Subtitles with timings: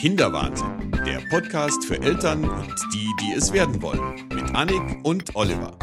[0.00, 5.76] Kinderwahnsinn, der Podcast für Eltern und die, die es werden wollen, mit Annik und Oliver.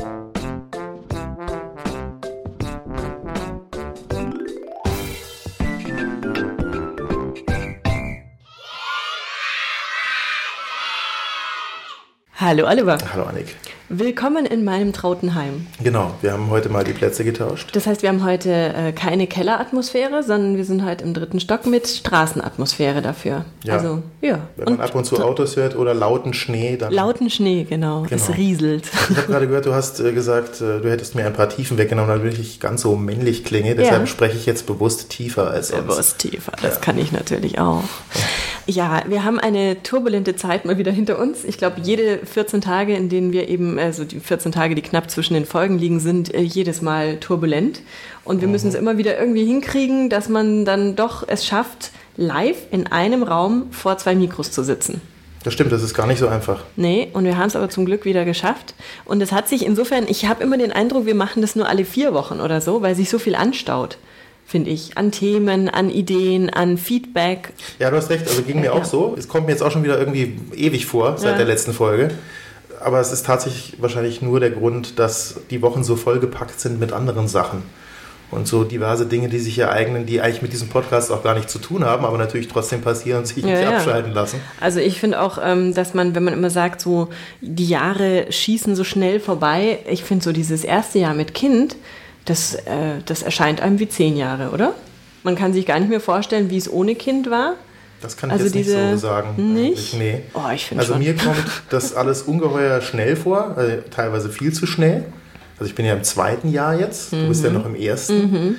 [12.36, 12.98] Hallo Oliver.
[13.12, 13.54] Hallo Annik.
[13.88, 15.68] Willkommen in meinem trauten Heim.
[15.84, 17.70] Genau, wir haben heute mal die Plätze getauscht.
[17.76, 21.68] Das heißt, wir haben heute äh, keine Kelleratmosphäre, sondern wir sind heute im dritten Stock
[21.68, 23.46] mit Straßenatmosphäre dafür.
[23.64, 23.74] Ja.
[23.76, 24.40] Also, ja.
[24.56, 26.92] Wenn man ab und zu Autos hört oder lauten Schnee, dann.
[26.92, 28.06] Lauten Schnee, genau.
[28.10, 28.38] Es Genau.
[28.40, 28.90] rieselt.
[29.12, 31.78] Ich habe gerade gehört, du hast äh, gesagt, äh, du hättest mir ein paar Tiefen
[31.78, 33.76] weggenommen, damit ich ganz so männlich klinge.
[33.76, 34.08] Deshalb Ja.
[34.08, 35.86] spreche ich jetzt bewusst tiefer als sonst.
[35.86, 37.84] Bewusst tiefer, das kann ich natürlich auch.
[38.68, 41.44] Ja, wir haben eine turbulente Zeit mal wieder hinter uns.
[41.44, 45.12] Ich glaube, jede 14 Tage, in denen wir eben, also die 14 Tage, die knapp
[45.12, 47.82] zwischen den Folgen liegen, sind äh, jedes Mal turbulent.
[48.24, 52.58] Und wir müssen es immer wieder irgendwie hinkriegen, dass man dann doch es schafft, live
[52.72, 55.00] in einem Raum vor zwei Mikros zu sitzen.
[55.44, 56.64] Das stimmt, das ist gar nicht so einfach.
[56.76, 58.74] Nee, und wir haben es aber zum Glück wieder geschafft.
[59.06, 61.86] Und es hat sich insofern, ich habe immer den Eindruck, wir machen das nur alle
[61.86, 64.00] vier Wochen oder so, weil sich so viel anstaut,
[64.46, 64.98] finde ich.
[64.98, 67.54] An Themen, an Ideen, an Feedback.
[67.80, 68.72] Ja, du hast recht, also ging mir Ja.
[68.74, 69.16] auch so.
[69.18, 71.38] Es kommt mir jetzt auch schon wieder irgendwie ewig vor seit Ja.
[71.38, 72.10] der letzten Folge.
[72.80, 76.94] Aber es ist tatsächlich wahrscheinlich nur der Grund, dass die Wochen so vollgepackt sind mit
[76.94, 77.64] anderen Sachen.
[78.32, 81.54] Und so diverse Dinge, die sich ereignen, die eigentlich mit diesem Podcast auch gar nichts
[81.54, 83.78] zu tun haben, aber natürlich trotzdem passieren und sich Ja, nicht ja.
[83.78, 84.42] abschalten lassen.
[84.60, 87.10] Also ich finde auch, ähm, dass man, wenn man immer sagt, so
[87.42, 91.76] die Jahre schießen so schnell vorbei, ich finde so dieses erste Jahr mit Kind,
[92.26, 92.62] das, äh,
[93.06, 94.74] das erscheint einem wie zehn Jahre, oder?
[95.24, 97.54] Man kann sich gar nicht mehr vorstellen, wie es ohne Kind war.
[98.02, 99.54] Das kann ich Also jetzt nicht diese- so sagen.
[99.54, 99.94] Nicht?
[99.96, 100.22] Nee.
[100.34, 101.02] Oh, ich Also schon.
[101.02, 101.38] mir kommt
[101.70, 105.06] das alles ungeheuer schnell vor, also teilweise viel zu schnell.
[105.58, 107.56] Also ich bin ja im zweiten Jahr jetzt, du bist ja Mhm.
[107.56, 108.58] noch im ersten.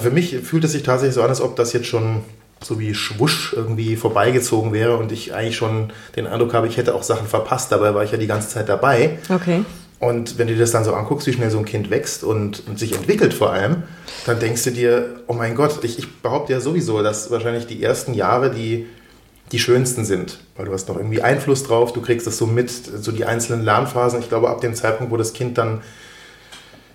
[0.00, 2.22] Für mich fühlt es sich tatsächlich so an, als ob das jetzt schon
[2.64, 6.94] so wie Schwusch irgendwie vorbeigezogen wäre und ich eigentlich schon den Eindruck habe, ich hätte
[6.94, 7.70] auch Sachen verpasst.
[7.70, 9.18] Dabei war ich ja die ganze Zeit dabei.
[9.28, 9.64] Okay.
[10.02, 12.66] Und wenn du dir das dann so anguckst, wie schnell so ein Kind wächst und,
[12.66, 13.84] und sich entwickelt vor allem,
[14.26, 17.80] dann denkst du dir, oh mein Gott, ich, ich behaupte ja sowieso, dass wahrscheinlich die
[17.80, 18.86] ersten Jahre die,
[19.52, 20.40] die schönsten sind.
[20.56, 23.64] Weil du hast noch irgendwie Einfluss drauf, du kriegst das so mit, so die einzelnen
[23.64, 24.18] Lernphasen.
[24.18, 25.82] Ich glaube, ab dem Zeitpunkt, wo das Kind dann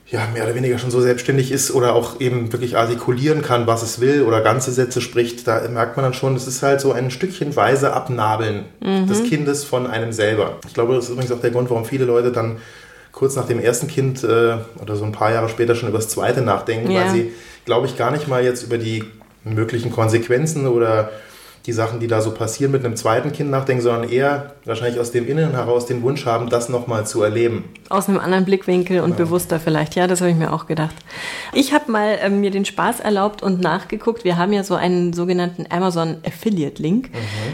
[0.07, 3.83] ja, mehr oder weniger schon so selbstständig ist oder auch eben wirklich artikulieren kann, was
[3.83, 6.91] es will oder ganze Sätze spricht, da merkt man dann schon, das ist halt so
[6.91, 10.59] ein Stückchenweise Abnabeln des Kindes von einem selber.
[10.67, 12.57] Ich glaube, das ist übrigens auch der Grund, warum viele Leute dann
[13.17, 16.07] kurz nach dem ersten Kind äh, oder so ein paar Jahre später schon über das
[16.07, 17.01] zweite nachdenken, Ja.
[17.05, 17.31] weil sie,
[17.65, 19.05] glaube ich, gar nicht mal jetzt über die
[19.43, 21.09] möglichen Konsequenzen oder
[21.67, 25.11] die Sachen, die da so passieren, mit einem zweiten Kind nachdenken, sondern eher wahrscheinlich aus
[25.11, 27.65] dem Inneren heraus den Wunsch haben, das nochmal zu erleben.
[27.89, 29.95] Aus einem anderen Blickwinkel und bewusster vielleicht.
[29.95, 30.95] Ja, das habe ich mir auch gedacht.
[31.53, 34.23] Ich habe mal ähm, mir den Spaß erlaubt und nachgeguckt.
[34.23, 37.09] Wir haben ja so einen sogenannten Amazon Affiliate Link.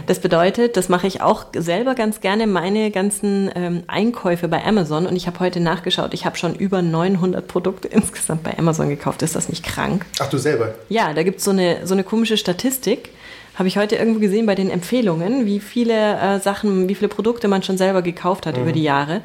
[0.05, 5.07] Das bedeutet, das mache ich auch selber ganz gerne, meine ganzen ähm, Einkäufe bei Amazon.
[5.07, 9.23] Und ich habe heute nachgeschaut, ich habe schon über 900 Produkte insgesamt bei Amazon gekauft.
[9.23, 10.05] Ist das nicht krank?
[10.19, 10.75] Ach, du selber?
[10.89, 13.09] Ja, da gibt es so eine, so eine komische Statistik.
[13.55, 17.47] Habe ich heute irgendwo gesehen bei den Empfehlungen, wie viele äh, Sachen, wie viele Produkte
[17.47, 19.21] man schon selber gekauft hat über die Jahre.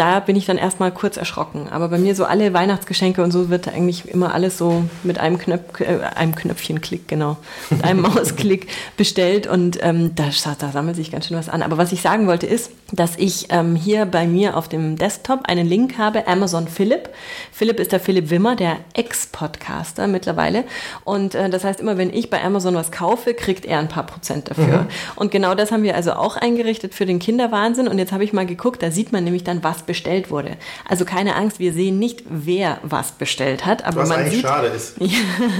[0.00, 1.68] Da bin ich dann erstmal kurz erschrocken.
[1.70, 5.36] Aber bei mir so alle Weihnachtsgeschenke und so wird eigentlich immer alles so mit einem,
[5.36, 7.36] Knöpf, äh, einem Knöpfchenklick, genau,
[7.68, 11.60] mit einem Mausklick bestellt und ähm, da, da sammelt sich ganz schön was an.
[11.60, 15.40] Aber was ich sagen wollte ist, dass ich ähm, hier bei mir auf dem Desktop
[15.44, 17.10] einen Link habe, Amazon Philipp.
[17.52, 20.64] Philipp ist der Philipp Wimmer, der Ex-Podcaster mittlerweile.
[21.04, 24.06] Und äh, das heißt, immer wenn ich bei Amazon was kaufe, kriegt er ein paar
[24.06, 24.86] Prozent dafür.
[25.16, 27.86] Und genau das haben wir also auch eingerichtet für den Kinderwahnsinn.
[27.86, 30.56] Und jetzt habe ich mal geguckt, da sieht man nämlich dann, was bestellt wurde.
[30.88, 34.42] Also keine Angst, wir sehen nicht, wer was bestellt hat, aber Was man eigentlich sieht,
[34.42, 34.94] schade ist.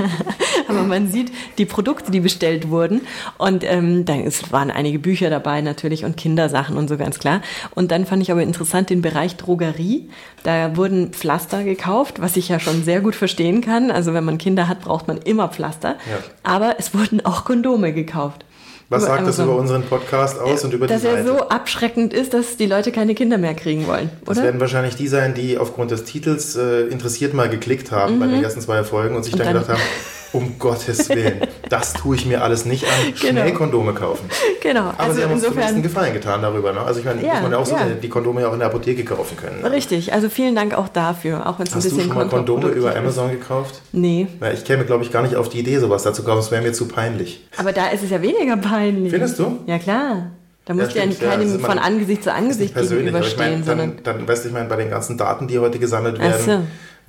[0.68, 3.00] aber man sieht die Produkte, die bestellt wurden.
[3.38, 7.42] Und ähm, da es waren einige Bücher dabei natürlich und Kindersachen und so ganz klar.
[7.74, 10.08] Und dann fand ich aber interessant den Bereich Drogerie.
[10.44, 13.90] Da wurden Pflaster gekauft, was ich ja schon sehr gut verstehen kann.
[13.90, 15.96] Also wenn man Kinder hat, braucht man immer Pflaster.
[16.08, 16.18] Ja.
[16.44, 18.44] Aber es wurden auch Kondome gekauft.
[18.90, 19.44] Was sagt das Amazon.
[19.46, 21.28] über unseren Podcast aus und über Dass die er Seite?
[21.28, 24.46] so abschreckend ist, dass die Leute keine Kinder mehr kriegen wollen, Das oder?
[24.46, 28.42] werden wahrscheinlich die sein, die aufgrund des Titels äh, interessiert mal geklickt haben bei den
[28.42, 29.52] ersten zwei Folgen und sich dann, Mhm.
[29.52, 29.80] dann- gedacht haben,
[30.32, 33.16] um Gottes Willen, das tue ich mir alles nicht an.
[33.16, 33.56] Schnell Genau.
[33.58, 34.28] Kondome kaufen.
[34.62, 34.92] Genau.
[34.96, 35.82] Aber sie haben uns zumindest einen insofern.
[35.82, 36.72] Gefallen getan darüber.
[36.72, 36.80] Ne?
[36.80, 37.86] Also ich meine, Ja, muss man ja auch so ja.
[38.00, 39.62] die Kondome ja auch in der Apotheke kaufen können.
[39.62, 39.70] Ne?
[39.72, 42.28] Richtig, also vielen Dank auch dafür, auch wenn es ein Hast du bisschen schon mal
[42.28, 42.94] Kondome über.
[42.96, 43.80] Amazon gekauft?
[43.92, 46.36] Nee, Na, ich käme, glaube ich, gar nicht auf die Idee, sowas dazu kaufen.
[46.38, 47.46] Das wäre mir zu peinlich.
[47.56, 49.10] aber da ist es ja weniger peinlich.
[49.12, 49.58] Findest du?
[49.66, 50.30] Ja, klar.
[50.66, 53.94] Da musst du ja stimmt, ja, keinem von Angesicht zu Angesicht ich gegenüberstehen, meine, sondern
[54.04, 56.60] dann, dann weißt du, ich meine, bei den ganzen Daten, die heute gesammelt werden, so.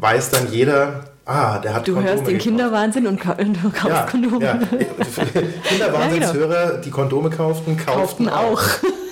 [0.03, 2.43] weiß dann jeder, Ah, der hat Du Kondome hörst den gekauft.
[2.43, 4.43] Kinderwahnsinn und, ka- und du kaufst Ja, Kondome.
[4.45, 4.59] ja.
[5.69, 8.61] Kinderwahnsinnshörer, die Kondome kauften, kauften, Kauften auch.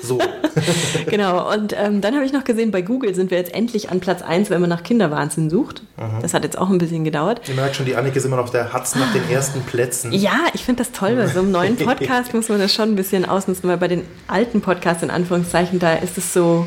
[0.01, 0.17] So.
[1.09, 3.99] genau, und ähm, dann habe ich noch gesehen, bei Google sind wir jetzt endlich an
[3.99, 5.83] Platz 1, wenn man nach Kinderwahnsinn sucht.
[5.97, 6.21] Mhm.
[6.21, 7.41] Das hat jetzt auch ein bisschen gedauert.
[7.47, 10.11] Ihr merkt schon, die Annik ist immer noch der Hatz nach den ersten Plätzen.
[10.11, 11.15] Ja, ich finde das toll.
[11.15, 14.03] Bei so einem neuen Podcast muss man das schon ein bisschen ausnutzen, weil bei den
[14.27, 16.65] alten Podcasts in Anführungszeichen, da ist es so,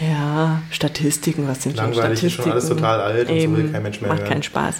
[0.00, 2.52] ja, Statistiken, was sind Langweilig, schon ist schon Statistiken?
[2.52, 4.28] alles total alt und so will Eben, kein Mensch mehr Macht hören.
[4.28, 4.76] keinen Spaß.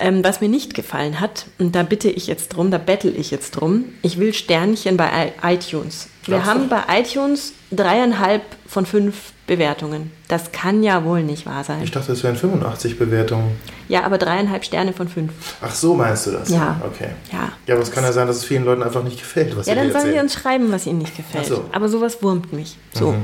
[0.00, 3.30] ähm, was mir nicht gefallen hat, und da bitte ich jetzt drum, da bettel ich
[3.30, 6.08] jetzt drum, ich will Sternchen bei iTunes.
[6.26, 6.50] Wir Glaubst du?
[6.50, 10.10] haben bei iTunes dreieinhalb von fünf Bewertungen.
[10.26, 11.80] Das kann ja wohl nicht wahr sein.
[11.84, 13.52] Ich dachte, es wären 85 Bewertungen.
[13.88, 15.32] Ja, aber dreieinhalb Sterne von fünf.
[15.60, 16.48] Ach so, meinst du das?
[16.50, 16.80] Ja.
[16.84, 17.10] Okay.
[17.32, 17.52] Ja.
[17.68, 19.76] Ja, aber es kann ja sein, dass es vielen Leuten einfach nicht gefällt, was Ja,
[19.76, 20.24] wir dann sollen die erzählen.
[20.24, 21.44] uns schreiben, was ihnen nicht gefällt.
[21.46, 21.56] Ach so.
[21.58, 21.68] Mhm.
[21.72, 22.76] Aber sowas wurmt mich.
[22.92, 23.14] So.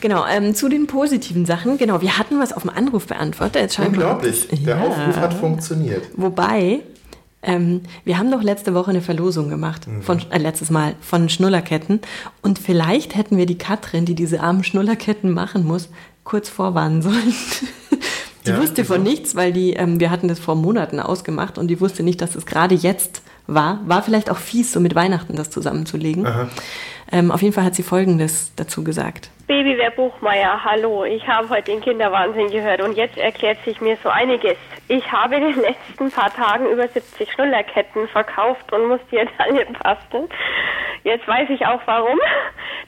[0.00, 1.78] Genau, ähm, zu den positiven Sachen.
[1.78, 2.70] Genau, wir hatten was auf dem
[3.74, 4.48] scheinbar hat Unglaublich.
[4.66, 4.82] Der Ja.
[4.82, 6.02] Aufruf hat funktioniert.
[6.16, 6.80] Wobei,
[7.42, 10.02] ähm, wir haben doch letzte Woche eine Verlosung gemacht, Mhm.
[10.02, 12.00] von, äh, letztes Mal, von Schnullerketten.
[12.42, 15.88] Und vielleicht hätten wir die Katrin, die diese armen Schnullerketten machen muss,
[16.24, 17.34] kurz vorwarnen sollen.
[18.46, 19.10] die Ja, wusste von wieso?
[19.10, 22.34] nichts, weil die, ähm, wir hatten das vor Monaten ausgemacht und die wusste nicht, dass
[22.36, 23.80] es gerade jetzt war.
[23.86, 26.26] War vielleicht auch fies, so mit Weihnachten das zusammenzulegen.
[27.10, 29.30] Ähm, auf jeden Fall hat sie Folgendes dazu gesagt.
[29.52, 31.04] Babywehr Buchmeier, hallo.
[31.04, 34.56] Ich habe heute den Kinderwahnsinn gehört und jetzt erklärt sich mir so einiges.
[34.88, 39.66] Ich habe in den letzten paar Tagen über 70 Schnullerketten verkauft und musste jetzt alle
[39.66, 40.26] basteln.
[41.04, 42.18] Jetzt weiß ich auch warum.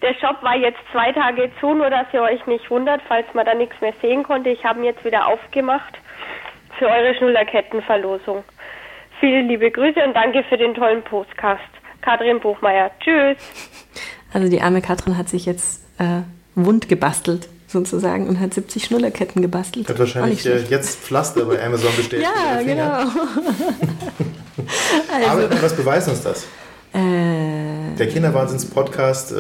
[0.01, 3.45] Der Shop war jetzt zwei Tage zu, nur dass ihr euch nicht wundert, falls man
[3.45, 4.49] da nichts mehr sehen konnte.
[4.49, 5.99] Ich habe ihn jetzt wieder aufgemacht
[6.79, 8.43] für eure Schnullerkettenverlosung.
[9.21, 11.61] Viele liebe Grüße und danke für den tollen Podcast.
[12.01, 12.91] Katrin Buchmeier.
[13.01, 13.37] Tschüss.
[14.33, 16.23] Also die arme Katrin hat sich jetzt äh,
[16.55, 19.89] wund gebastelt, sozusagen, und hat 70 Schnullerketten gebastelt.
[19.89, 22.23] Hat wahrscheinlich äh, jetzt Pflaster bei Amazon bestellt.
[22.23, 23.11] Ja, genau.
[25.31, 26.45] Aber was beweist uns das?
[26.93, 29.35] Äh, Der Kinderwahnsinns-Podcast äh,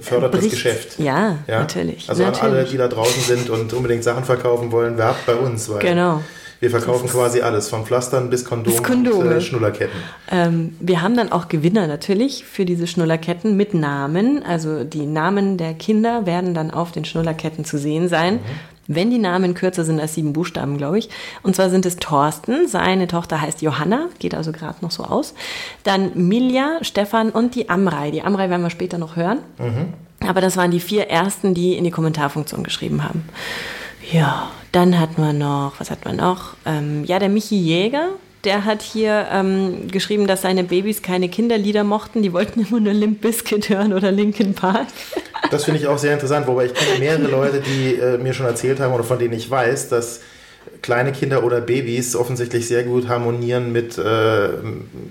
[0.00, 0.52] fördert das bricht.
[0.52, 0.98] Geschäft.
[0.98, 2.08] Ja, natürlich.
[2.08, 2.70] Also an alle, natürlich.
[2.70, 5.68] die da draußen sind und unbedingt Sachen verkaufen wollen, werbt bei uns.
[5.68, 6.22] Weil Genau.
[6.60, 9.24] Wir verkaufen quasi alles, von Pflastern bis Kondom Bis Kondome.
[9.24, 9.98] und äh, Schnullerketten.
[10.30, 14.42] Ähm, wir haben dann auch Gewinner natürlich für diese Schnullerketten mit Namen.
[14.42, 18.40] Also die Namen der Kinder werden dann auf den Schnullerketten zu sehen sein.
[18.86, 21.08] Wenn die Namen kürzer sind als sieben Buchstaben, glaube ich.
[21.42, 25.32] Und zwar sind es Thorsten, seine Tochter heißt Johanna, geht also gerade noch so aus.
[25.84, 28.10] Dann Milja, Stefan und die Amrei.
[28.10, 29.38] Die Amrei werden wir später noch hören.
[30.26, 33.26] Aber das waren die vier ersten, die in die Kommentarfunktion geschrieben haben.
[34.12, 36.54] Ja, dann hatten wir noch, was hatten wir noch?
[36.64, 38.10] Ähm, ja, der Michi Jäger,
[38.44, 42.22] der hat hier ähm, geschrieben, dass seine Babys keine Kinderlieder mochten.
[42.22, 44.88] Die wollten immer nur Limp Bizkit hören oder Linkin Park.
[45.50, 48.46] Das finde ich auch sehr interessant, wobei ich kenne mehrere Leute, die äh, mir schon
[48.46, 50.20] erzählt haben oder von denen ich weiß, dass
[50.80, 54.48] kleine Kinder oder Babys offensichtlich sehr gut harmonieren mit äh,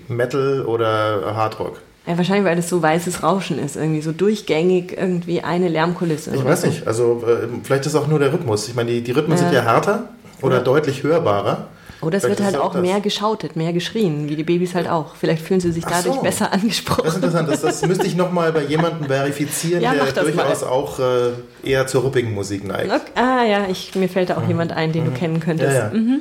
[0.08, 1.82] Metal oder Hardrock.
[2.06, 6.34] Ja, wahrscheinlich, weil das so weißes Rauschen ist, irgendwie so durchgängig irgendwie eine Lärmkulisse.
[6.34, 8.66] Ich weiß nicht, also äh, vielleicht ist auch nur der Rhythmus.
[8.68, 9.44] Ich meine, die, die Rhythmen Ja.
[9.44, 10.08] sind ja härter
[10.40, 11.68] oder Oder- deutlich hörbarer.
[12.02, 12.82] Oder es Vielleicht wird halt auch das.
[12.82, 15.14] mehr geschautet, mehr geschrien, wie die Babys halt auch.
[15.16, 16.22] Vielleicht fühlen sie sich Ach dadurch so.
[16.22, 17.06] besser Das ist angesprochen.
[17.14, 20.68] interessant, das, das müsste ich nochmal bei jemandem verifizieren, Ja, der durchaus mal.
[20.68, 21.30] auch äh,
[21.62, 22.90] eher zur ruppigen Musik neigt.
[22.90, 23.10] Okay.
[23.14, 25.70] Ah ja, ich, mir fällt da auch jemand ein, den du kennen könntest.
[25.70, 25.76] Mhm.
[25.76, 25.90] Ja, ja.
[25.92, 26.20] Mhm.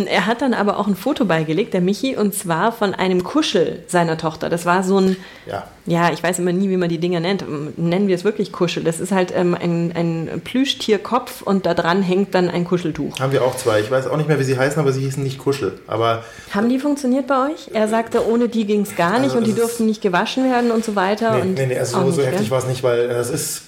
[0.00, 3.24] Ähm, er hat dann aber auch ein Foto beigelegt, der Michi, und zwar von einem
[3.24, 4.48] Kuschel seiner Tochter.
[4.50, 5.64] Das war so ein, Ja.
[5.86, 7.40] ja, ich weiß immer nie, wie man die Dinger nennt.
[7.42, 8.84] Ähm, Nennen wir es wirklich Kuschel.
[8.84, 13.18] Das ist halt ähm, ein, ein Plüschtierkopf und da dran hängt dann ein Kuscheltuch.
[13.20, 13.80] Haben wir auch zwei.
[13.80, 15.78] Ich weiß auch nicht mehr, wie sie heißen, aber sie hießen nicht Kuschel.
[15.86, 17.70] Aber Haben die funktioniert bei euch?
[17.72, 20.70] Er sagte, ohne die ging es gar nicht Also und die durften nicht gewaschen werden
[20.70, 21.34] und so weiter.
[21.34, 23.62] nee, und nee, nee also so, so heftig war es nicht, weil das ist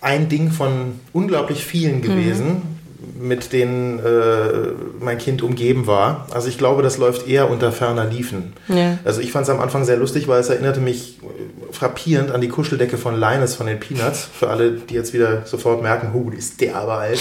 [0.00, 2.62] ein Ding von unglaublich vielen gewesen,
[3.18, 6.26] mit denen äh, mein Kind umgeben war.
[6.30, 8.52] Also ich glaube, das läuft eher unter ferner Liefen.
[8.68, 8.98] Ja.
[9.04, 12.40] Also ich fand es am Anfang sehr lustig, weil es erinnerte mich äh, frappierend an
[12.40, 14.28] die Kuscheldecke von Linus von den Peanuts.
[14.32, 17.20] Für alle, die jetzt wieder sofort merken, hu, ist der aber alt.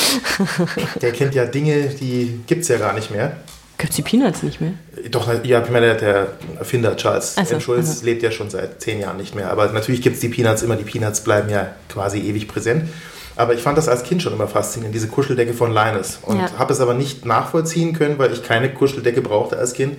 [1.02, 3.38] der kennt ja Dinge, die gibt's ja gar nicht mehr.
[3.78, 4.74] Gibt's die Peanuts nicht mehr?
[5.10, 6.28] Doch, ja, ich meine, der
[6.60, 7.62] Erfinder Charles Ach so, M.
[7.62, 8.06] Schulz aha.
[8.06, 9.52] lebt ja schon seit zehn Jahren nicht mehr.
[9.52, 10.76] Aber natürlich gibt es die Peanuts immer.
[10.76, 12.90] Die Peanuts bleiben ja quasi ewig präsent.
[13.36, 16.20] Aber ich fand das als Kind schon immer faszinierend, diese Kuscheldecke von Linus.
[16.22, 16.52] Und Ja.
[16.60, 19.98] habe es aber nicht nachvollziehen können, weil ich keine Kuscheldecke brauchte als Kind.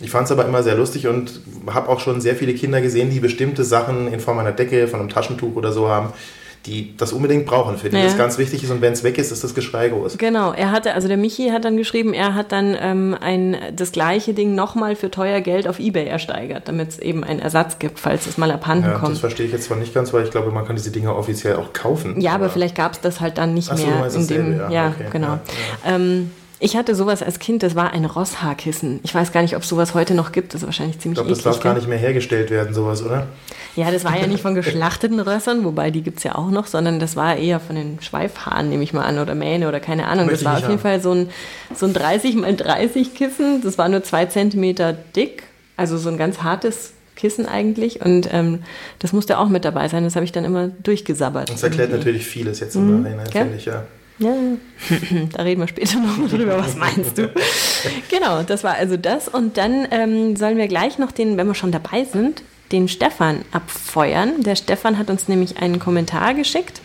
[0.00, 1.40] Ich fand es aber immer sehr lustig und
[1.72, 5.00] habe auch schon sehr viele Kinder gesehen, die bestimmte Sachen in Form einer Decke, von
[5.00, 6.12] einem Taschentuch oder so haben,
[6.66, 8.04] die das unbedingt brauchen, für die Ja.
[8.04, 8.70] das ganz wichtig ist.
[8.70, 10.16] Und wenn es weg ist, ist das Geschrei groß.
[10.18, 13.92] Genau, er hatte, also der Michi hat dann geschrieben, er hat dann ähm, ein, das
[13.92, 17.98] gleiche Ding nochmal für teuer Geld auf Ebay ersteigert, damit es eben einen Ersatz gibt,
[17.98, 19.18] falls es mal abhanden Ja, das kommt.
[19.18, 21.72] verstehe ich jetzt zwar nicht ganz, weil ich glaube, man kann diese Dinge offiziell auch
[21.72, 22.20] kaufen.
[22.20, 24.56] Ja, aber vielleicht gab es das halt dann nicht Ach so, mehr in dem.
[24.58, 25.38] Ja, ja, okay, genau.
[25.86, 26.30] Ähm,
[26.64, 29.00] Ich hatte sowas als Kind, das war ein Rosshaarkissen.
[29.02, 30.54] Ich weiß gar nicht, ob es sowas heute noch gibt.
[30.54, 33.26] Das ist wahrscheinlich ziemlich Ich glaube, das darf gar nicht mehr hergestellt werden, sowas, oder?
[33.76, 37.00] Ja, das war ja nicht von geschlachteten Rössern, wobei die gibt's ja auch noch, sondern
[37.00, 40.26] das war eher von den Schweifhaaren, nehme ich mal an, oder Mähne oder keine Ahnung.
[40.30, 41.28] Das war auf jeden Fall so ein,
[41.74, 43.60] so ein 30 mal 30 Kissen.
[43.62, 45.42] Das war nur zwei Zentimeter dick,
[45.76, 48.00] also so ein ganz hartes Kissen eigentlich.
[48.00, 48.60] Und ähm,
[49.00, 50.02] das musste auch mit dabei sein.
[50.04, 51.50] Das habe ich dann immer durchgesabbert.
[51.50, 53.30] Das erklärt natürlich vieles jetzt im Nachhinein, Mhm.
[53.30, 53.42] gell?
[53.42, 53.82] finde ich, ja.
[54.18, 54.32] Ja,
[55.32, 56.58] da reden wir später noch drüber.
[56.58, 57.32] Was meinst du?
[58.10, 59.28] genau, das war also das.
[59.28, 63.44] Und dann ähm, sollen wir gleich noch den, wenn wir schon dabei sind, den Stefan
[63.50, 64.42] abfeuern.
[64.42, 66.80] Der Stefan hat uns nämlich einen Kommentar geschickt.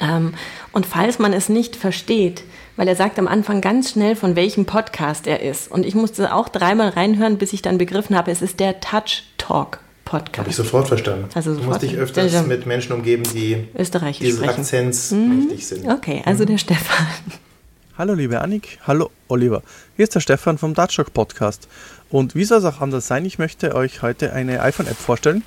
[0.00, 0.34] Ähm,
[0.72, 2.44] und falls man es nicht versteht,
[2.76, 5.70] weil er sagt am Anfang ganz schnell, von welchem Podcast er ist.
[5.70, 9.24] Und ich musste auch dreimal reinhören, bis ich dann begriffen habe, es ist der Touch
[9.36, 9.80] Talk
[10.10, 10.38] Podcast.
[10.38, 11.28] Habe ich sofort verstanden.
[11.34, 11.68] Also du sofort.
[11.80, 12.46] musst dich öfters Ja, ja.
[12.46, 14.54] mit Menschen umgeben, die Österreichisch dieses sprechen.
[14.54, 14.60] Mhm.
[14.60, 15.88] Akzents mächtig sind.
[15.88, 17.06] Okay, also der Stefan.
[17.96, 19.62] Hallo liebe Annik, hallo Oliver.
[19.96, 21.68] Hier ist der Stefan vom Dutchrock Podcast.
[22.08, 25.44] Und wie soll es auch anders sein, ich möchte euch heute eine iPhone-App vorstellen,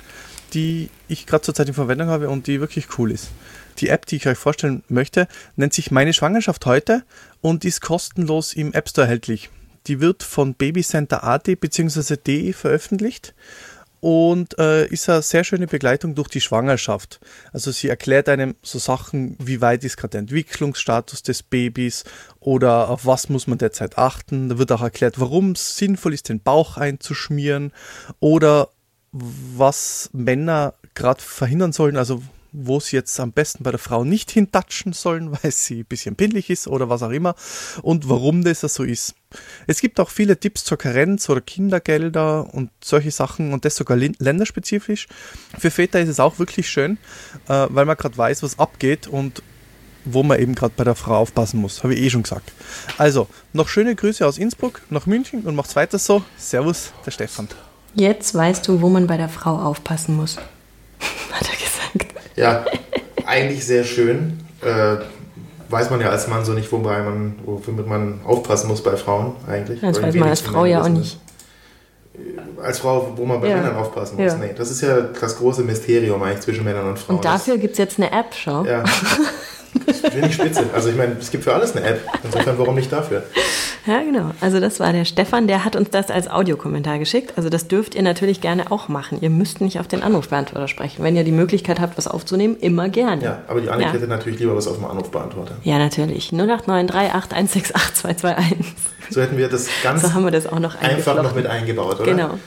[0.54, 3.28] die ich gerade zurzeit in Verwendung habe und die wirklich cool ist.
[3.80, 7.02] Die App, die ich euch vorstellen möchte, nennt sich Meine Schwangerschaft heute
[7.42, 9.50] und ist kostenlos im App Store erhältlich.
[9.88, 12.16] Die wird von Babycenter.at bzw.
[12.16, 13.34] de veröffentlicht
[14.04, 17.20] und äh, ist eine sehr schöne Begleitung durch die Schwangerschaft.
[17.54, 22.04] Also sie erklärt einem so Sachen, wie weit ist gerade der Entwicklungsstatus des Babys
[22.38, 24.50] oder auf was muss man derzeit achten.
[24.50, 27.72] Da wird auch erklärt, warum es sinnvoll ist, den Bauch einzuschmieren
[28.20, 28.68] oder
[29.10, 32.22] was Männer gerade verhindern sollen, also
[32.56, 36.16] wo sie jetzt am besten bei der Frau nicht hintatschen sollen, weil sie ein bisschen
[36.16, 37.34] pindlich ist oder was auch immer
[37.82, 39.14] und warum das so ist.
[39.66, 43.96] Es gibt auch viele Tipps zur Karenz oder Kindergelder und solche Sachen und das sogar
[43.96, 45.08] länderspezifisch.
[45.58, 46.98] Für Väter ist es auch wirklich schön,
[47.48, 49.42] äh, weil man gerade weiß, was abgeht und
[50.04, 51.82] wo man eben gerade bei der Frau aufpassen muss.
[51.82, 52.52] Habe ich eh schon gesagt.
[52.98, 56.22] Also, noch schöne Grüße aus Innsbruck nach München und macht's weiter so.
[56.36, 57.48] Servus, der Stefan.
[57.94, 60.36] Jetzt weißt du, wo man bei der Frau aufpassen muss.
[61.32, 61.73] Hat er gesagt.
[62.36, 62.64] Ja,
[63.26, 64.40] eigentlich sehr schön.
[64.62, 64.96] Äh,
[65.68, 69.34] weiß man ja als Mann so nicht, wobei man, womit man aufpassen muss bei Frauen
[69.48, 69.80] eigentlich.
[69.80, 71.18] Das weiß man als Frau ja auch nicht.
[71.18, 72.64] das.
[72.64, 73.56] Als Frau, wo man bei Ja.
[73.56, 74.32] Männern aufpassen muss.
[74.32, 74.38] Ja.
[74.38, 77.16] Nee, das ist ja das große Mysterium eigentlich zwischen Männern und Frauen.
[77.16, 78.64] Und dafür gibt es jetzt eine App, schau.
[78.64, 78.84] Ja.
[79.86, 80.64] Das finde ich spitze.
[80.74, 82.00] Also ich meine, es gibt für alles eine App.
[82.22, 83.22] Insofern, warum nicht dafür?
[83.86, 84.30] Ja, genau.
[84.40, 87.34] Also das war der Stefan, der hat uns das als Audiokommentar geschickt.
[87.36, 89.18] Also das dürft ihr natürlich gerne auch machen.
[89.20, 91.02] Ihr müsst nicht auf den Anrufbeantworter sprechen.
[91.04, 93.22] Wenn ihr die Möglichkeit habt, was aufzunehmen, immer gerne.
[93.22, 93.92] Ja, aber die Annik Ja.
[93.92, 95.56] hätte natürlich lieber was auf dem Anrufbeantworter.
[95.64, 96.30] Ja, natürlich.
[96.32, 98.64] 089381682221.
[99.10, 102.00] So hätten wir das ganz So haben wir das auch noch einfach noch mit eingebaut,
[102.00, 102.10] oder?
[102.10, 102.38] Genau.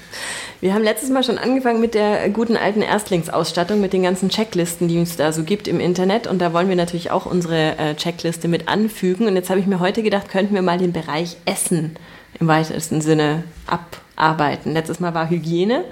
[0.60, 4.88] Wir haben letztes Mal schon angefangen mit der guten alten Erstlingsausstattung, mit den ganzen Checklisten,
[4.88, 6.26] die es da so gibt im Internet.
[6.26, 9.28] Und da wollen wir natürlich auch unsere äh, Checkliste mit anfügen.
[9.28, 11.96] Und jetzt habe ich mir heute gedacht, könnten wir mal den Bereich Essen
[12.40, 14.74] im weitesten Sinne abarbeiten.
[14.74, 15.84] Letztes Mal war Hygiene.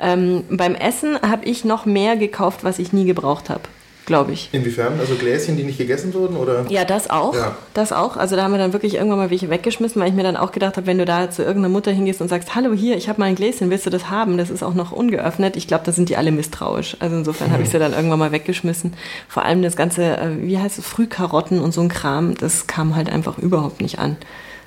[0.00, 3.62] Ähm, beim Essen habe ich noch mehr gekauft, was ich nie gebraucht habe,
[4.06, 4.48] glaube ich.
[4.52, 4.98] Inwiefern?
[5.00, 6.36] Also Gläschen, die nicht gegessen wurden?
[6.36, 6.66] Oder?
[6.68, 7.34] Ja, das auch.
[7.34, 7.56] Ja.
[7.72, 8.16] Das auch.
[8.16, 10.52] Also da haben wir dann wirklich irgendwann mal welche weggeschmissen, weil ich mir dann auch
[10.52, 13.20] gedacht habe, wenn du da zu irgendeiner Mutter hingehst und sagst, hallo hier, ich habe
[13.20, 14.38] mal ein Gläschen, willst du das haben?
[14.38, 15.56] Das ist auch noch ungeöffnet.
[15.56, 16.96] Ich glaube, da sind die alle misstrauisch.
[17.00, 18.94] Also insofern habe ich sie dann irgendwann mal weggeschmissen.
[19.28, 22.96] Vor allem das ganze, äh, wie heißt es, Frühkarotten und so ein Kram, das kam
[22.96, 24.16] halt einfach überhaupt nicht an.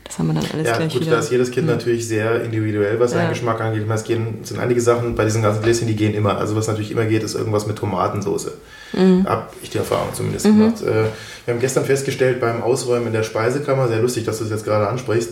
[0.07, 1.11] Das haben wir dann alles Ja, gleich gut, wieder.
[1.11, 3.17] da ist jedes Kind natürlich sehr individuell, was Ja.
[3.19, 3.81] seinen Geschmack angeht.
[3.81, 6.37] Ich meine, es gehen, sind einige Sachen bei diesen ganzen Gläschen, die gehen immer.
[6.37, 8.51] Also was natürlich immer geht, ist irgendwas mit Tomatensauce.
[8.93, 9.25] Mhm.
[9.27, 10.81] Hab ich die Erfahrung zumindest gemacht.
[10.81, 11.05] Äh,
[11.45, 14.65] Wir haben gestern festgestellt beim Ausräumen in der Speisekammer, sehr lustig, dass du es jetzt
[14.65, 15.31] gerade ansprichst,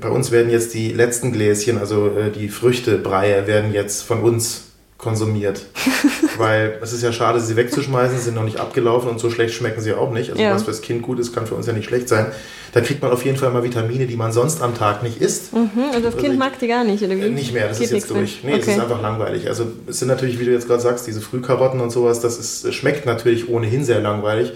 [0.00, 4.64] bei uns werden jetzt die letzten Gläschen, also äh, die Früchtebreie, werden jetzt von uns
[4.98, 5.62] konsumiert.
[6.38, 9.80] Weil es ist ja schade, sie wegzuschmeißen, sind noch nicht abgelaufen und so schlecht schmecken
[9.80, 10.30] sie auch nicht.
[10.30, 10.52] Also Ja.
[10.54, 12.26] was fürs Kind gut ist, kann für uns ja nicht schlecht sein.
[12.74, 15.52] Da kriegt man auf jeden Fall mal Vitamine, die man sonst am Tag nicht isst.
[15.54, 17.22] Mhm, und das Also Kind ich- mag die gar nicht, oder wie?
[17.22, 18.42] Äh, Nicht mehr, das Geht ist jetzt durch.
[18.42, 18.54] mehr.
[18.56, 18.76] Nee, es okay.
[18.76, 19.48] ist einfach langweilig.
[19.48, 22.74] Also es sind natürlich, wie du jetzt gerade sagst, diese Frühkarotten und sowas, das ist,
[22.74, 24.52] schmeckt natürlich ohnehin sehr langweilig.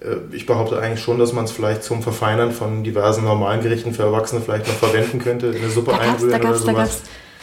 [0.00, 3.94] Äh, Ich behaupte eigentlich schon, dass man es vielleicht zum Verfeinern von diversen normalen Gerichten
[3.94, 6.74] für Erwachsene vielleicht noch verwenden könnte, in eine Suppe da einrühren da oder da sowas.
[6.76, 7.00] gab's,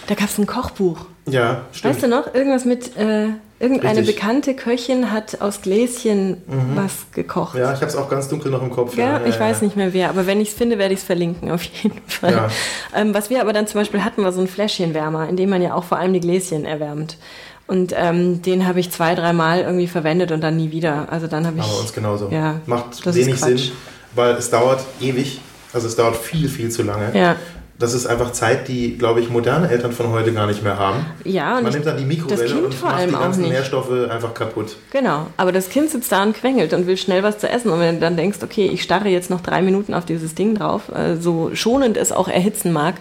[0.08, 1.06] da gab's ein Kochbuch.
[1.26, 1.94] Ja, stimmt.
[1.94, 3.30] Weißt du noch, irgendwas mit, äh,
[3.60, 4.16] irgendeine Richtig.
[4.16, 6.42] bekannte Köchin hat aus Gläschen
[6.76, 7.58] was gekocht.
[7.58, 8.98] Ja, ich habe es auch ganz dunkel noch im Kopf.
[8.98, 9.66] Ja, ja, ich ja, weiß ja.
[9.66, 12.50] nicht mehr wer, aber wenn ich es finde, werde ich es verlinken, auf jeden Fall.
[12.94, 15.62] Ähm, was wir aber dann zum Beispiel hatten, war so ein Fläschchenwärmer, in dem man
[15.62, 17.18] ja auch vor allem die Gläschen erwärmt.
[17.66, 21.08] Und ähm, den habe ich zwei, dreimal irgendwie verwendet und dann nie wieder.
[21.10, 21.64] Also dann habe ich.
[21.64, 22.28] Aber uns genauso.
[22.30, 23.40] Ja, Macht das wenig.
[23.40, 23.72] Sinn,
[24.14, 25.40] weil es dauert ewig.
[25.72, 27.18] Also es dauert viel, viel zu lange.
[27.18, 27.38] Ja.
[27.84, 31.06] Das ist einfach Zeit, die, glaube ich, moderne Eltern von heute gar nicht mehr haben.
[31.26, 33.50] Ja, und Man nimmt dann die das Mikrowelle Kind und vor macht allem die ganzen.
[33.50, 34.76] Nährstoffe einfach kaputt.
[34.92, 37.70] Genau, aber das Kind sitzt da und quengelt und will schnell was zu essen.
[37.72, 40.56] Und wenn du dann denkst, okay, ich starre jetzt noch drei Minuten auf dieses Ding
[40.56, 42.96] drauf, äh, so schonend es auch erhitzen mag,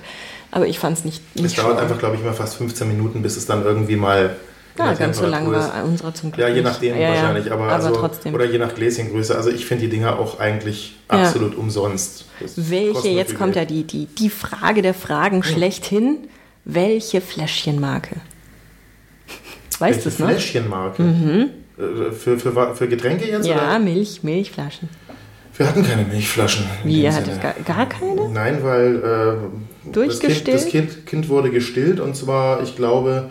[0.51, 1.83] aber ich fand es nicht, Es nicht dauert schonend.
[1.83, 4.37] einfach, glaube ich, immer fast 15 Minuten, bis es dann irgendwie mal.
[4.79, 5.75] Ja, ganz so lang Temperatur ist.
[5.75, 8.35] war unsere zum Glück Ja, je nachdem Ja, ja, wahrscheinlich, aber, aber also, trotzdem.
[8.35, 9.37] oder je nach Gläschengröße.
[9.37, 11.25] Also ich finde die Dinger auch eigentlich Ja.
[11.25, 12.25] absolut umsonst.
[12.41, 16.19] Das Welche, jetzt kommt ja die, die, die Frage der Fragen schlechthin.
[16.65, 18.17] Welche Fläschchenmarke?
[19.79, 20.29] Weißt du es noch?
[20.29, 21.03] Fläschchenmarke?
[21.03, 23.47] Äh, Für, für, für Getränke jetzt?
[23.47, 23.79] Ja, Oder?
[23.79, 24.89] Milch, Milchflaschen.
[25.57, 26.65] Wir hatten keine Milchflaschen.
[26.85, 28.29] Wie, ihr hattet gar, gar keine?
[28.29, 28.97] Nein, weil
[29.87, 30.49] äh, Durchgestillt?
[30.49, 33.31] Das, kind, das kind, kind wurde gestillt und zwar, ich glaube,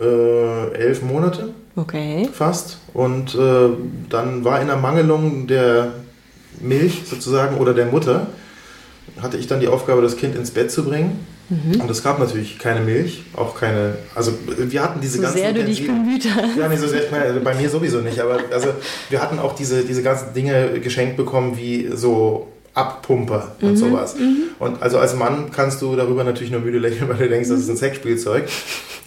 [0.00, 2.28] äh, elf Monate Okay.
[2.32, 2.78] fast.
[2.92, 3.68] Und äh,
[4.10, 5.92] dann war in der Mangelung der
[6.60, 8.26] Milch sozusagen oder der Mutter,
[9.20, 11.26] hatte ich dann die Aufgabe, das Kind ins Bett zu bringen.
[11.48, 11.80] Mhm.
[11.80, 15.52] Und es gab natürlich keine Milch, auch keine, also wir hatten diese So ganzen sehr
[15.52, 16.56] du dich bemüht hast.
[16.56, 18.20] ja, nee, so sehr, also bei mir sowieso nicht.
[18.20, 18.68] Aber also
[19.10, 24.16] wir hatten auch diese, diese ganzen Dinge geschenkt bekommen, wie so Abpumper Mhm, und sowas.
[24.58, 27.60] Und also als Mann kannst du darüber natürlich nur müde lächeln, weil du denkst, das
[27.60, 28.44] ist ein Sexspielzeug.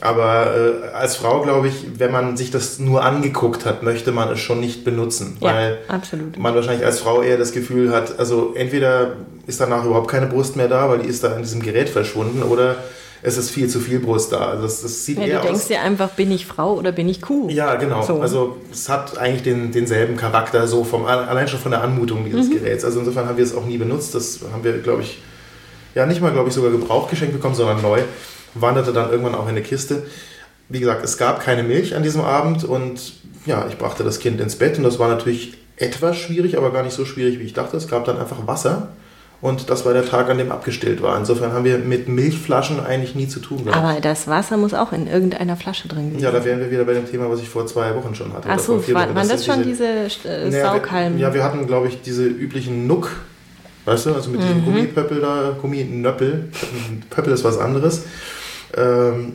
[0.01, 4.29] Aber äh, als Frau, glaube ich, wenn man sich das nur angeguckt hat, möchte man
[4.29, 5.37] es schon nicht benutzen.
[5.39, 6.37] Ja, weil absolut.
[6.37, 9.13] man wahrscheinlich als Frau eher das Gefühl hat, also entweder
[9.47, 12.43] ist danach überhaupt keine Brust mehr da, weil die ist da in diesem Gerät verschwunden,
[12.43, 12.75] oder
[13.25, 14.49] es ist viel zu viel Brust da.
[14.49, 15.67] Also das, das sieht Ja, eher du denkst aus.
[15.67, 17.49] dir einfach, bin ich Frau oder bin ich Kuh?
[17.49, 18.01] Ja, genau.
[18.03, 18.21] So.
[18.21, 22.25] Also es hat eigentlich den, denselben Charakter, so vom allein schon von der Anmutung Mhm.
[22.25, 22.85] dieses Geräts.
[22.85, 24.13] Also insofern haben wir es auch nie benutzt.
[24.13, 25.21] Das haben wir, glaube ich,
[25.95, 28.01] ja nicht mal, glaube ich, sogar gebraucht geschenkt bekommen, sondern neu.
[28.53, 30.03] Wanderte dann irgendwann auch in eine Kiste.
[30.69, 33.13] Wie gesagt, es gab keine Milch an diesem Abend und
[33.45, 36.83] ja, ich brachte das Kind ins Bett und das war natürlich etwas schwierig, aber gar
[36.83, 37.75] nicht so schwierig, wie ich dachte.
[37.77, 38.89] Es gab dann einfach Wasser
[39.45, 41.15] und das war der Tag, an dem abgestillt war.
[41.19, 43.77] Insofern haben wir mit Milchflaschen eigentlich nie zu tun gehabt.
[43.77, 46.83] Aber das Wasser muss auch in irgendeiner Flasche drin gewesen Ja, da wären wir wieder
[46.83, 48.47] bei dem Thema, was ich vor zwei Wochen schon hatte.
[48.49, 51.17] Ach oder so, vor vier waren, das sind schon diese, äh, Naja, Saughalme?
[51.17, 53.11] Wir, ja, wir hatten, glaube ich, diese üblichen Nuck,
[53.85, 54.45] weißt du, also mit Mhm.
[54.45, 56.49] diesem Gummipöppel da, Gumminöppel,
[57.11, 58.03] Pöppel ist was anderes,
[58.75, 59.33] ähm,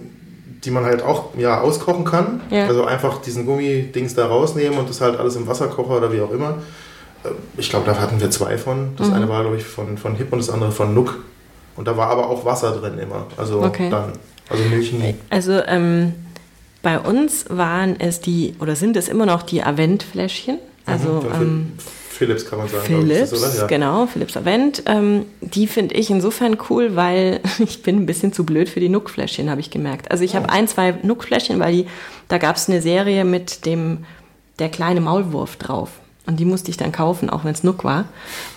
[0.65, 2.41] die man halt auch ja, auskochen kann.
[2.51, 2.67] Ja.
[2.67, 6.33] Also einfach diesen Gummidings da rausnehmen und das halt alles im Wasserkocher oder wie auch
[6.33, 6.59] immer.
[7.25, 8.91] Äh, Ich glaube, da hatten wir zwei von.
[8.97, 9.15] Das Mhm.
[9.15, 11.19] eine war, glaube ich, von, von Hip und das andere von Nuck.
[11.77, 13.27] Und da war aber auch Wasser drin immer.
[13.37, 13.89] Also Okay.
[13.91, 14.13] dann.
[14.49, 15.15] Also Milch nie.
[15.31, 16.13] Also ähm,
[16.83, 20.59] bei uns waren es die, oder sind es immer noch die Avent-Fläschchen.
[20.87, 21.73] Also Mhm, ähm,
[22.11, 22.83] Philips kann man sagen.
[22.83, 23.61] ich, Philips, das, oder?
[23.61, 23.67] Ja.
[23.67, 24.83] genau, Philips Avent.
[24.87, 28.89] Ähm, die finde ich insofern cool, weil ich bin ein bisschen zu blöd für die
[28.89, 30.11] Nuckfläschchen, habe ich gemerkt.
[30.11, 31.87] Also ich habe ein, zwei Nuckfläschchen, weil die,
[32.29, 34.05] da gab es eine Serie mit dem,
[34.59, 35.91] der kleine Maulwurf drauf.
[36.27, 38.05] Und die musste ich dann kaufen, auch wenn es Nuck war.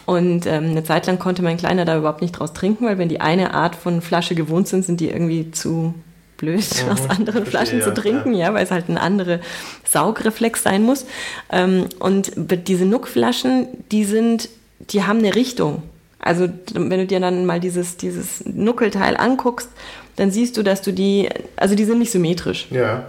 [0.05, 3.09] Und ähm, eine Zeit lang konnte mein Kleiner da überhaupt nicht draus trinken, weil wenn
[3.09, 5.93] die eine Art von Flasche gewohnt sind, sind die irgendwie zu
[6.37, 9.39] blöd, aus anderen Flaschen zu ja, trinken, ja, weil es halt ein anderer
[9.85, 11.05] Saugreflex sein muss.
[11.51, 12.31] Ähm, und
[12.67, 14.49] diese Nuckflaschen, die sind,
[14.79, 15.83] die haben eine Richtung.
[16.19, 19.69] Also wenn du dir dann mal dieses, dieses Nuckelteil anguckst,
[20.15, 22.67] dann siehst du, dass du die, also die sind nicht symmetrisch.
[22.71, 23.07] Ja.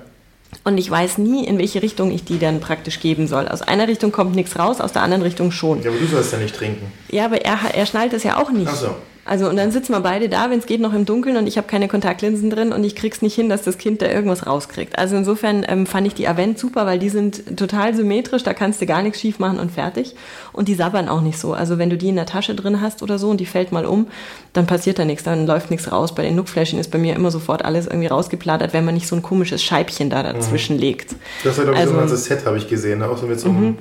[0.63, 3.49] Und ich weiß nie, in welche Richtung ich die dann praktisch geben soll.
[3.49, 5.83] Aus einer Richtung kommt nichts raus, aus der anderen Richtung schon.
[5.83, 6.93] ja, aber du sollst ja nicht trinken.
[7.11, 8.71] Ja, aber er, er schnallt es ja auch nicht.
[8.71, 8.95] Ach so.
[9.27, 11.57] Also und dann sitzen wir beide da, wenn es geht, noch im Dunkeln und ich
[11.57, 14.99] habe keine Kontaktlinsen drin und ich krieg's nicht hin, dass das Kind da irgendwas rauskriegt.
[14.99, 18.83] Also insofern ähm, fand ich die Avent super, weil die sind total symmetrisch, da kannst
[18.83, 20.15] du gar nichts schief machen und fertig.
[20.53, 21.55] Und die sabbern auch nicht so.
[21.55, 23.87] Also wenn du die in der Tasche drin hast oder so und die fällt mal
[23.87, 24.09] um,
[24.53, 26.15] dann passiert da nichts, dann läuft nichts raus.
[26.15, 29.17] Bei den Nuckfläschchen ist bei mir immer sofort alles irgendwie rausgeplattert, wenn man nicht so
[29.17, 31.15] ein komisches Scheibchen da dazwischen legt.
[31.45, 32.99] Das war, glaube ich, Also- so ein ganzes Set, habe ich gesehen.
[32.99, 33.09] ne?
[33.09, 33.79] Auch so mit so einem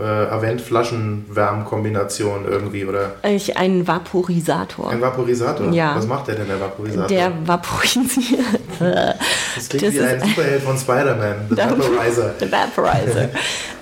[0.00, 2.84] äh, Avent-Flaschen-Wärmkombination irgendwie.
[2.84, 4.90] Oder Ich, ein Vaporisator.
[4.90, 5.72] ein Vaporisator.
[5.72, 5.94] Ja.
[5.96, 7.08] Was macht der denn, der Vaporisator?
[7.08, 8.40] der vaporisiert.
[8.78, 11.46] das klingt das wie ein Superheld von Spider-Man.
[11.50, 12.34] The Vaporizer.
[12.40, 13.28] Der Vaporizer.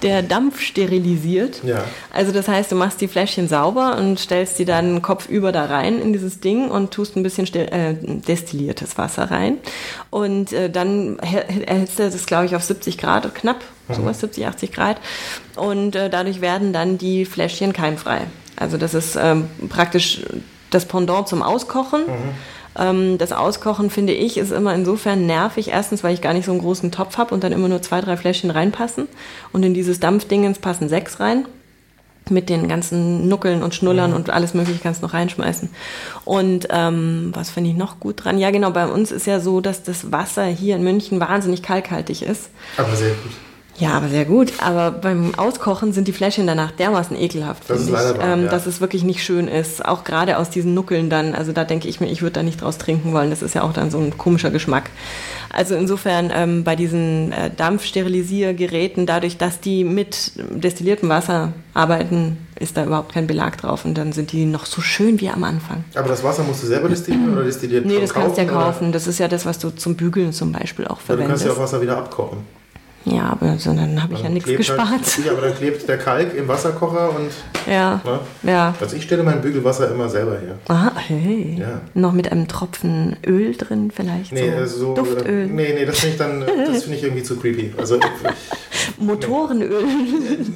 [0.02, 1.62] Der Dampf sterilisiert.
[1.64, 1.84] Ja.
[2.12, 6.00] Also das heißt, du machst die Fläschchen sauber und stellst die dann kopfüber da rein
[6.00, 9.58] in dieses Ding und tust ein bisschen äh, destilliertes Wasser rein.
[10.10, 13.56] Und äh, dann erhitzt er das, glaube ich, auf 70 Grad, knapp,
[13.88, 15.00] sowas, 70, 80 Grad.
[15.56, 18.22] Und äh, dadurch werden dann die Fläschchen keimfrei.
[18.56, 20.22] Also das ist ähm, praktisch
[20.70, 22.02] das Pendant zum Auskochen.
[22.76, 25.68] Ähm, das Auskochen, finde ich, ist immer insofern nervig.
[25.68, 28.00] Erstens, weil ich gar nicht so einen großen Topf habe und dann immer nur zwei,
[28.00, 29.08] drei Fläschchen reinpassen.
[29.52, 31.46] Und in dieses Dampfdingens passen sechs rein.
[32.30, 35.68] Mit den ganzen Nuckeln und Schnullern und alles mögliche kannst du noch reinschmeißen.
[36.24, 38.38] Und ähm, was finde ich noch gut dran?
[38.38, 42.22] Ja, genau, bei uns ist ja so, dass das Wasser hier in München wahnsinnig kalkhaltig
[42.22, 42.48] ist.
[42.78, 43.32] Aber sehr gut.
[43.76, 44.52] Ja, aber sehr gut.
[44.58, 47.64] Aber beim Auskochen sind die Fläschchen danach dermaßen ekelhaft.
[47.68, 48.48] Das ist ich, wahr, ähm, ja.
[48.50, 49.84] Dass es wirklich nicht schön ist.
[49.84, 51.34] Auch gerade aus diesen Nuckeln dann.
[51.34, 53.30] Also da denke ich mir, ich würde da nicht draus trinken wollen.
[53.30, 54.90] Das ist ja auch dann so ein komischer Geschmack.
[55.52, 62.76] Also insofern ähm, bei diesen äh, Dampfsterilisiergeräten, dadurch, dass die mit destilliertem Wasser arbeiten, ist
[62.76, 63.84] da überhaupt kein Belag drauf.
[63.84, 65.84] Und dann sind die noch so schön wie am Anfang.
[65.94, 68.56] Aber das Wasser musst du selber destillieren oder destilliert Nee, das kannst du ja oder?
[68.66, 68.92] kaufen.
[68.92, 71.44] Das ist ja das, was du zum Bügeln zum Beispiel auch Ja, du kannst verwendest.
[71.46, 72.38] ja auch Wasser wieder abkochen.
[73.06, 74.88] Ja, aber so, dann habe ich ja Dann nichts klebt gespart.
[74.88, 77.30] Halt, ja, aber dann klebt der Kalk im Wasserkocher und
[77.70, 78.20] Ja, ne?
[78.50, 78.74] ja.
[78.80, 80.54] also ich stelle mein Bügelwasser immer selber her.
[80.68, 81.56] Aha, hey.
[81.60, 81.80] Ja.
[81.92, 84.32] Noch mit einem Tropfen Öl drin vielleicht?
[84.32, 84.56] Nee, so.
[84.62, 85.44] äh, so, Duftöl.
[85.44, 87.74] Äh, nee, nee, das finde ich dann, äh, das finde ich irgendwie zu creepy.
[87.76, 87.98] Also,
[88.98, 89.84] Motorenöl.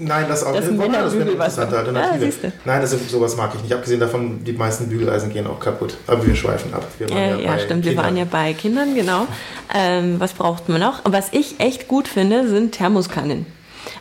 [0.01, 1.63] nein, das auch Das das wäre eine Männerbügelwasser.
[1.65, 2.47] interessante Alternative.
[2.47, 3.73] Ja, nein, das, sowas mag ich nicht.
[3.75, 5.97] Abgesehen davon, die meisten Bügeleisen gehen auch kaputt.
[6.07, 6.87] Aber wir schweifen ab.
[6.99, 7.85] Wir waren Äh, ja, bei stimmt.
[7.85, 8.05] Wir Kindern.
[8.07, 9.27] waren ja bei Kindern, genau.
[9.75, 11.05] Ähm, was braucht man noch?
[11.05, 13.47] Und was ich echt gut finde, sind Thermoskannen.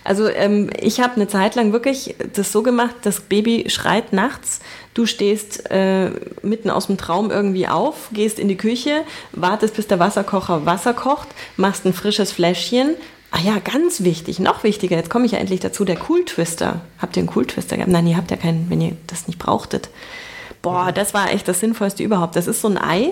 [0.04, 4.60] Also ähm, ich habe eine Zeit lang wirklich das so gemacht, das Baby schreit nachts,
[4.94, 9.88] du stehst äh, mitten aus dem Traum irgendwie auf, gehst in die Küche, wartest, bis
[9.88, 12.96] der Wasserkocher Wasser kocht, machst ein frisches Fläschchen.
[13.32, 16.82] Ah ja, ganz wichtig, noch wichtiger, jetzt komme ich ja endlich dazu, der Cool Twister.
[17.00, 17.92] Habt ihr einen Cool Twister gehabt?
[17.92, 19.90] Nein, ihr habt ja keinen, wenn ihr das nicht brauchtet.
[20.62, 22.36] Boah, das war echt das Sinnvollste überhaupt.
[22.36, 23.12] Das ist so ein Ei,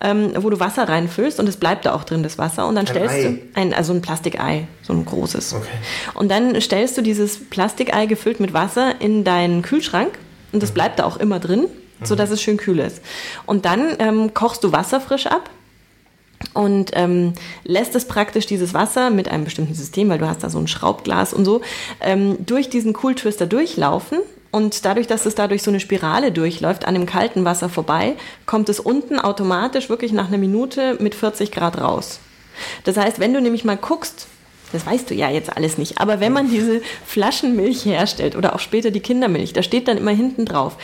[0.00, 2.66] ähm, wo du Wasser reinfüllst und es bleibt da auch drin, das Wasser.
[2.66, 3.22] Und dann Ein stellst Ei?
[3.22, 5.54] du ein, also ein Plastikei, so ein großes.
[5.54, 5.66] Okay.
[6.14, 10.18] Und dann stellst du dieses Plastikei gefüllt mit Wasser in deinen Kühlschrank
[10.52, 11.66] und das bleibt da auch immer drin,
[12.02, 13.00] sodass es schön kühl ist.
[13.46, 15.50] Und dann ähm, kochst du Wasser frisch ab
[16.52, 17.32] und ähm,
[17.64, 20.68] lässt es praktisch dieses Wasser mit einem bestimmten System, weil du hast da so ein
[20.68, 21.62] Schraubglas und so,
[22.00, 24.18] ähm, durch diesen Cool Twister durchlaufen.
[24.54, 28.14] Und dadurch, dass es da durch so eine Spirale durchläuft, an dem kalten Wasser vorbei,
[28.46, 32.20] kommt es unten automatisch wirklich nach einer Minute mit 40 Grad raus.
[32.84, 34.28] Das heißt, wenn du nämlich mal guckst,
[34.70, 38.60] das weißt du ja jetzt alles nicht, aber wenn man diese Flaschenmilch herstellt oder auch
[38.60, 40.76] später die Kindermilch, da steht dann immer hinten drauf,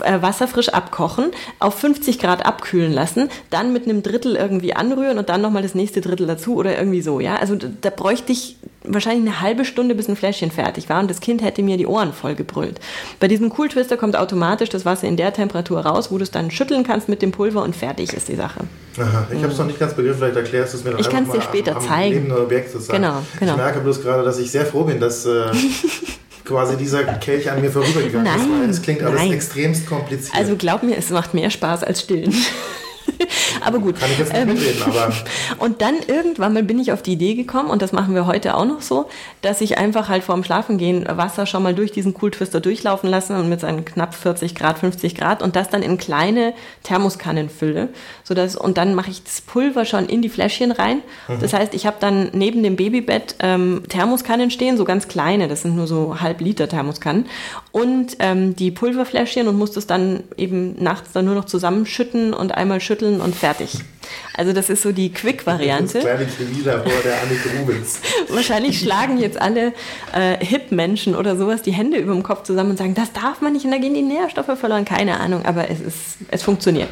[0.00, 5.18] äh, Wasser frisch abkochen, auf 50 Grad abkühlen lassen, dann mit einem Drittel irgendwie anrühren
[5.18, 7.36] und dann nochmal das nächste Drittel dazu oder irgendwie so, ja.
[7.36, 8.56] Also da bräuchte ich
[8.92, 11.86] wahrscheinlich eine halbe Stunde, bis ein Fläschchen fertig war und das Kind hätte mir die
[11.86, 12.80] Ohren voll gebrüllt.
[13.20, 16.30] Bei diesem Cool Twister kommt automatisch das Wasser in der Temperatur raus, wo du es
[16.30, 18.60] dann schütteln kannst mit dem Pulver und fertig ist die Sache.
[18.98, 21.06] Aha, ich habe es noch nicht ganz begriffen, vielleicht erklärst du es mir dann Ich
[21.06, 22.32] einfach kann's dir später am, am zeigen.
[22.32, 23.02] Objekt sozusagen.
[23.02, 23.52] Genau, genau.
[23.52, 25.50] Ich merke bloß gerade, dass ich sehr froh bin, dass äh,
[26.44, 29.32] quasi dieser Kelch an mir vorübergegangen ist, Nein, es klingt alles nein.
[29.32, 30.34] extremst kompliziert.
[30.34, 32.34] Also glaub mir, es macht mehr Spaß als stillen.
[33.64, 33.98] aber gut.
[33.98, 35.12] Kann ich jetzt nicht Ähm, mitreden, aber
[35.58, 38.56] Und dann irgendwann mal bin ich auf die Idee gekommen, und das machen wir heute
[38.56, 39.08] auch noch so,
[39.42, 43.34] dass ich einfach halt vorm Schlafengehen Wasser schon mal durch diesen Cool Twister durchlaufen lasse
[43.36, 47.88] und mit seinen knapp 40 Grad, 50 Grad und das dann in kleine Thermoskannen fülle.
[48.24, 51.02] Sodass, und dann mache ich das Pulver schon in die Fläschchen rein.
[51.40, 55.62] Das heißt, ich habe dann neben dem Babybett ähm, Thermoskannen stehen, so ganz kleine, das
[55.62, 57.26] sind nur so halb Liter Thermoskannen.
[57.78, 62.52] Und ähm, die Pulverfläschchen und muss das dann eben nachts dann nur noch zusammenschütten und
[62.52, 63.78] einmal schütteln und fertig.
[64.34, 66.00] Also das ist so die das Quick-Variante.
[66.00, 68.00] kleine Chemielabor der Annik Rubens.
[68.28, 69.72] Wahrscheinlich schlagen jetzt alle
[70.12, 73.52] äh, Hip-Menschen oder sowas die Hände über dem Kopf zusammen und sagen, das darf man
[73.52, 74.84] nicht und da gehen die Nährstoffe verloren.
[74.84, 76.90] Keine Ahnung, aber es, ist, es funktioniert.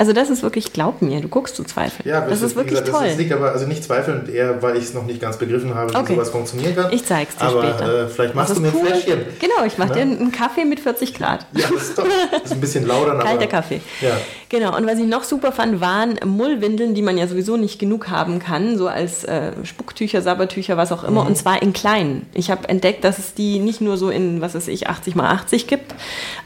[0.00, 2.08] Also das ist wirklich, glaub mir, du guckst zu zweifeln.
[2.08, 3.08] Ja, das ist wie wirklich gesagt, toll.
[3.08, 5.92] Das liegt aber also nicht zweifelnd eher, weil ich es noch nicht ganz begriffen habe,
[5.92, 6.14] wie Okay.
[6.14, 6.90] sowas funktionieren kann.
[6.90, 8.04] Ich zeig's dir aber, später.
[8.04, 8.86] Äh, vielleicht machst Das du mir ist ein cool.
[8.88, 9.20] Fläschchen.
[9.40, 9.94] Genau, ich mache Ne?
[9.96, 11.44] dir einen Kaffee mit 40 Grad.
[11.52, 13.18] Ja, das ist, doch, das ist ein bisschen lauter.
[13.18, 13.82] Kalter Kaffee.
[14.00, 14.16] Ja.
[14.48, 18.08] Genau, und was ich noch super fand, waren Mullwindeln, die man ja sowieso nicht genug
[18.08, 21.08] haben kann, so als äh, Spucktücher, Sabbertücher, was auch Mhm.
[21.10, 22.26] immer, und zwar in kleinen.
[22.32, 25.28] Ich habe entdeckt, dass es die nicht nur so in, was weiß ich, 80 mal
[25.30, 25.94] 80 gibt,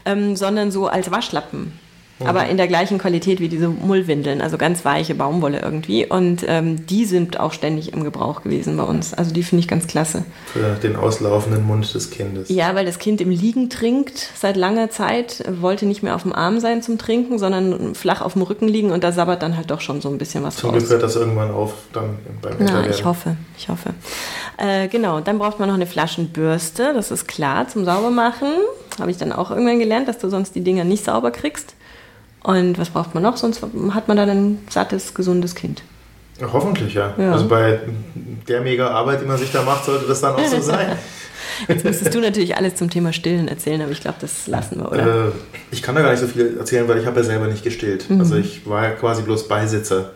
[0.05, 1.79] ähm, sondern so als Waschlappen.
[2.19, 2.27] Mhm.
[2.27, 6.05] Aber in der gleichen Qualität wie diese Mullwindeln, also ganz weiche Baumwolle irgendwie.
[6.05, 9.13] Und ähm, die sind auch ständig im Gebrauch gewesen bei uns.
[9.13, 10.23] Also die finde ich ganz klasse.
[10.45, 12.47] Für den auslaufenden Mund des Kindes.
[12.49, 16.31] Ja, weil das Kind im Liegen trinkt seit langer Zeit, wollte nicht mehr auf dem
[16.33, 19.69] Arm sein zum Trinken, sondern flach auf dem Rücken liegen und da sabbert dann halt
[19.69, 20.91] doch schon so ein bisschen was Zum Glück raus.
[20.91, 23.89] hört das irgendwann auf, dann beim Na, ich hoffe, ich hoffe.
[24.57, 28.47] Äh, genau, dann braucht man noch eine Flaschenbürste, das ist klar, zum Saubermachen.
[28.99, 31.75] Habe ich dann auch irgendwann gelernt, dass du sonst die Dinger nicht sauber kriegst.
[32.45, 33.37] Und was braucht man noch?
[33.37, 35.81] Sonst hat man dann ein sattes, gesundes Kind.
[36.39, 37.11] Ja, hoffentlich, ja.
[37.17, 37.31] Ja.
[37.31, 37.79] Also bei
[38.47, 40.95] der mega Arbeit, die man sich da macht, sollte das dann auch so sein.
[41.67, 44.91] Jetzt müsstest du natürlich alles zum Thema Stillen erzählen, aber ich glaube, das lassen wir,
[44.91, 45.27] oder?
[45.27, 45.31] Äh,
[45.71, 48.11] ich kann da gar nicht so viel erzählen, weil ich habe ja selber nicht gestillt.
[48.11, 48.19] Mhm.
[48.19, 50.11] Also ich war ja quasi bloß Beisitzer.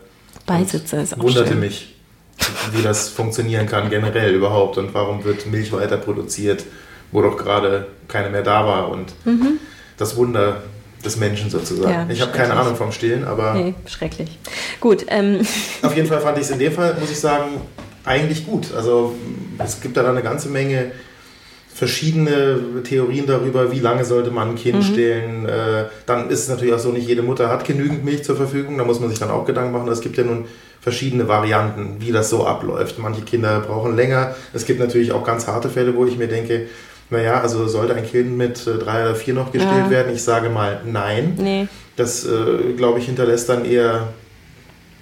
[0.46, 1.60] Beisitzer ist auch Wunderte schön.
[1.60, 1.96] mich,
[2.74, 6.64] wie das funktionieren kann generell überhaupt und warum wird Milch weiter produziert,
[7.12, 9.14] wo doch gerade keine mehr da war und
[9.98, 10.62] das Wunder
[11.04, 11.92] des Menschen sozusagen.
[11.92, 12.54] Ja, ich habe keine.
[12.54, 14.38] Ahnung vom Stillen, aber Nee, schrecklich.
[14.80, 15.42] Gut, ähm,
[15.82, 17.62] auf jeden Fall fand ich es in dem Fall, muss ich sagen,
[18.06, 18.74] eigentlich gut.
[18.76, 19.16] Also
[19.60, 20.92] es gibt da eine ganze Menge
[21.80, 24.84] verschiedene Theorien darüber, wie lange sollte man ein Kind mhm.
[24.84, 25.46] stillen.
[25.46, 28.78] Äh, dann ist es natürlich auch so, nicht jede Mutter hat genügend Milch zur Verfügung.
[28.78, 29.88] Da muss man sich dann auch Gedanken machen.
[29.88, 30.46] Es gibt ja nun
[30.82, 33.00] verschiedene Varianten, wie das so abläuft.
[33.00, 34.36] Manche Kinder brauchen länger.
[34.54, 36.68] Es gibt natürlich auch ganz harte Fälle, wo ich mir denke,
[37.10, 39.90] naja, also sollte ein Kind mit äh, drei oder vier noch gestillt ja.
[39.90, 40.14] werden?
[40.14, 41.34] Ich sage mal nein.
[41.38, 41.68] Nee.
[41.96, 44.10] Das, äh, glaube ich, hinterlässt dann eher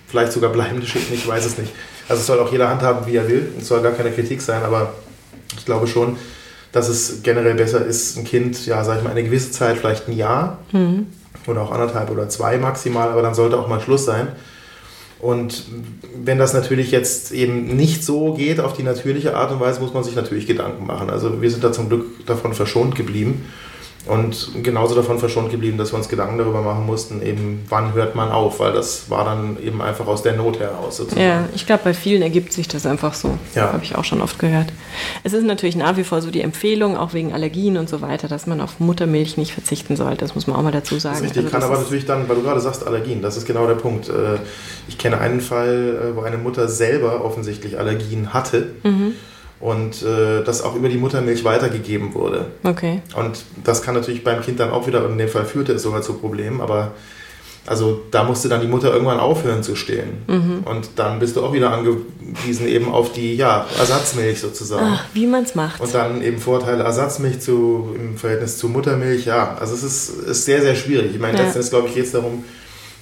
[0.08, 1.74] vielleicht sogar bleibende Schäden, ich weiß es nicht.
[2.08, 3.52] Also es soll auch jeder handhaben, wie er will.
[3.60, 4.94] Es soll gar keine Kritik sein, aber
[5.58, 6.16] ich glaube schon,
[6.72, 10.08] dass es generell besser ist, ein Kind, ja, sag ich mal, eine gewisse Zeit, vielleicht
[10.08, 11.08] ein Jahr mhm.
[11.46, 14.30] oder auch anderthalb oder zwei maximal, aber dann sollte auch mal Schluss sein.
[15.20, 15.64] Und
[16.16, 19.94] wenn das natürlich jetzt eben nicht so geht auf die natürliche Art und Weise, muss
[19.94, 21.10] man sich natürlich Gedanken machen.
[21.10, 23.46] Also wir sind da zum Glück davon verschont geblieben
[24.08, 28.16] und genauso davon verschont geblieben, dass wir uns Gedanken darüber machen mussten, eben wann hört
[28.16, 31.26] man auf, weil das war dann eben einfach aus der Not heraus sozusagen.
[31.26, 33.38] Ja, ich glaube, bei vielen ergibt sich das einfach so.
[33.56, 33.74] Ja.
[33.74, 34.68] Habe ich auch schon oft gehört.
[35.24, 38.28] Es ist natürlich nach wie vor so die Empfehlung, auch wegen Allergien und so weiter,
[38.28, 40.18] dass man auf Muttermilch nicht verzichten sollte.
[40.18, 41.16] Das muss man auch mal dazu sagen.
[41.16, 43.46] Das ist richtig, also, kann aber natürlich dann, weil du gerade sagst Allergien, das ist
[43.46, 44.10] genau der Punkt.
[44.10, 44.40] Äh,
[44.88, 48.72] ich kenne einen Fall, äh, wo eine Mutter selber offensichtlich Allergien hatte.
[48.84, 49.14] Mhm
[49.60, 52.46] und äh, das auch über die Muttermilch weitergegeben wurde.
[52.64, 53.02] Okay.
[53.16, 56.02] Und das kann natürlich beim Kind dann auch wieder, in dem Fall führte es sogar
[56.02, 56.92] zu Problemen, aber
[57.68, 60.24] also da musste dann die Mutter irgendwann aufhören zu stillen.
[60.28, 60.64] Mhm.
[60.64, 64.94] Und dann bist du auch wieder angewiesen eben auf die ja, Ersatzmilch sozusagen.
[64.96, 65.82] Ach, wie man es macht.
[65.82, 69.26] Und dann eben Vorteile Ersatzmilch zu, im Verhältnis zu Muttermilch.
[69.26, 71.14] Ja, also es ist, ist sehr, sehr schwierig.
[71.14, 71.44] Ich meine, ja.
[71.44, 72.46] letztendlich glaube ich geht es darum,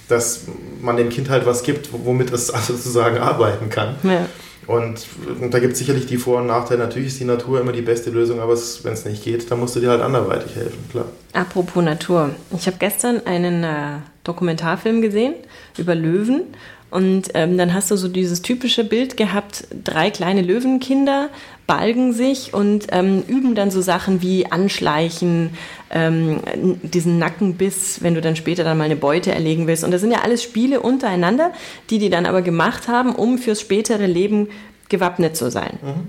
[0.08, 0.42] dass
[0.80, 3.94] man dem Kind halt was gibt, womit es sozusagen arbeiten kann.
[4.02, 4.26] Ja.
[4.66, 5.06] Und,
[5.50, 6.80] da gibt es sicherlich die Vor- und Nachteile.
[6.80, 9.76] Natürlich ist die Natur immer die beste Lösung, aber wenn es nicht geht, dann musst
[9.76, 11.06] du dir halt anderweitig helfen, klar.
[11.32, 12.30] Apropos Natur.
[12.56, 15.34] Ich habe gestern einen äh, Dokumentarfilm gesehen
[15.78, 16.42] über Löwen.
[16.90, 21.30] Und ähm, dann hast du so dieses typische Bild gehabt, drei kleine Löwenkinder
[21.66, 25.50] balgen sich und ähm, üben dann so Sachen wie Anschleichen,
[25.90, 26.40] ähm,
[26.82, 29.82] diesen Nackenbiss, wenn du dann später dann mal eine Beute erlegen willst.
[29.82, 31.52] Und das sind ja alles Spiele untereinander,
[31.90, 34.48] die die dann aber gemacht haben, um fürs spätere Leben
[34.88, 35.78] gewappnet zu sein.
[35.82, 36.08] Mhm.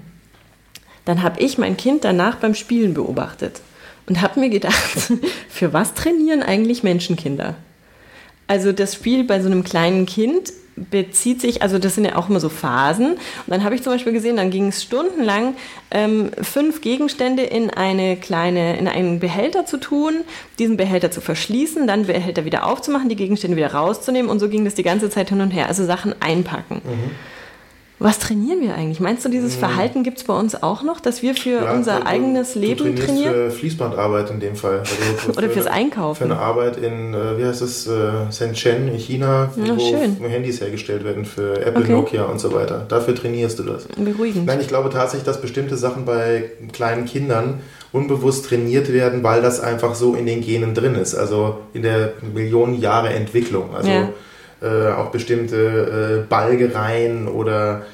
[1.06, 3.62] Dann habe ich mein Kind danach beim Spielen beobachtet
[4.08, 5.12] und habe mir gedacht,
[5.50, 7.56] für was trainieren eigentlich Menschenkinder?
[8.48, 12.30] Also das Spiel bei so einem kleinen Kind bezieht sich, also das sind ja auch
[12.30, 13.14] immer so Phasen.
[13.14, 15.56] Und dann habe ich zum Beispiel gesehen, dann ging es stundenlang,
[15.92, 20.22] ähm, fünf Gegenstände in eine kleine, in einen Behälter zu tun,
[20.60, 24.66] diesen Behälter zu verschließen, dann Behälter wieder aufzumachen, die Gegenstände wieder rauszunehmen und so ging
[24.66, 25.68] das die ganze Zeit hin und her.
[25.68, 26.82] Also Sachen einpacken.
[26.84, 27.12] Mhm.
[28.00, 29.00] Was trainieren wir eigentlich?
[29.00, 29.60] Meinst du, dieses hm.
[29.60, 32.96] Verhalten gibt es bei uns auch noch, dass wir für ja, unser du, eigenes Leben
[32.96, 33.34] du trainieren?
[33.34, 34.80] Für Fließbandarbeit in dem Fall.
[34.80, 36.28] Also Oder fürs Einkaufen.
[36.28, 40.18] Für eine Arbeit in, äh, wie heißt es, äh, Shenzhen in China, ja, wo schön.
[40.18, 41.92] Handys hergestellt werden für Apple, okay.
[41.92, 42.86] Nokia und so weiter.
[42.88, 43.88] Dafür trainierst du das.
[43.88, 44.46] Beruhigend.
[44.46, 49.60] Nein, ich glaube tatsächlich, dass bestimmte Sachen bei kleinen Kindern unbewusst trainiert werden, weil das
[49.60, 51.16] einfach so in den Genen drin ist.
[51.16, 53.74] Also in der Millionen Jahre Entwicklung.
[53.76, 54.10] Also ja
[54.62, 57.86] äh, auch bestimmte äh, Balgereien oder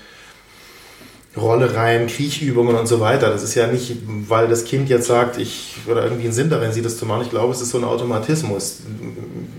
[1.36, 3.30] Rollereien, Kriechübungen und so weiter.
[3.30, 3.98] Das ist ja nicht,
[4.28, 7.24] weil das Kind jetzt sagt, ich oder irgendwie einen Sinn darin sieht, das zu machen.
[7.24, 8.82] Ich glaube, es ist so ein Automatismus.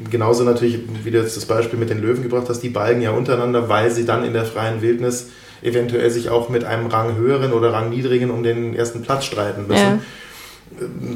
[0.09, 3.11] Genauso natürlich, wie du jetzt das Beispiel mit den Löwen gebracht hast, die balgen ja
[3.11, 5.31] untereinander, weil sie dann in der freien Wildnis
[5.63, 9.67] eventuell sich auch mit einem Rang höheren oder Rang niedrigen um den ersten Platz streiten
[9.67, 9.83] müssen.
[9.83, 9.99] Ja.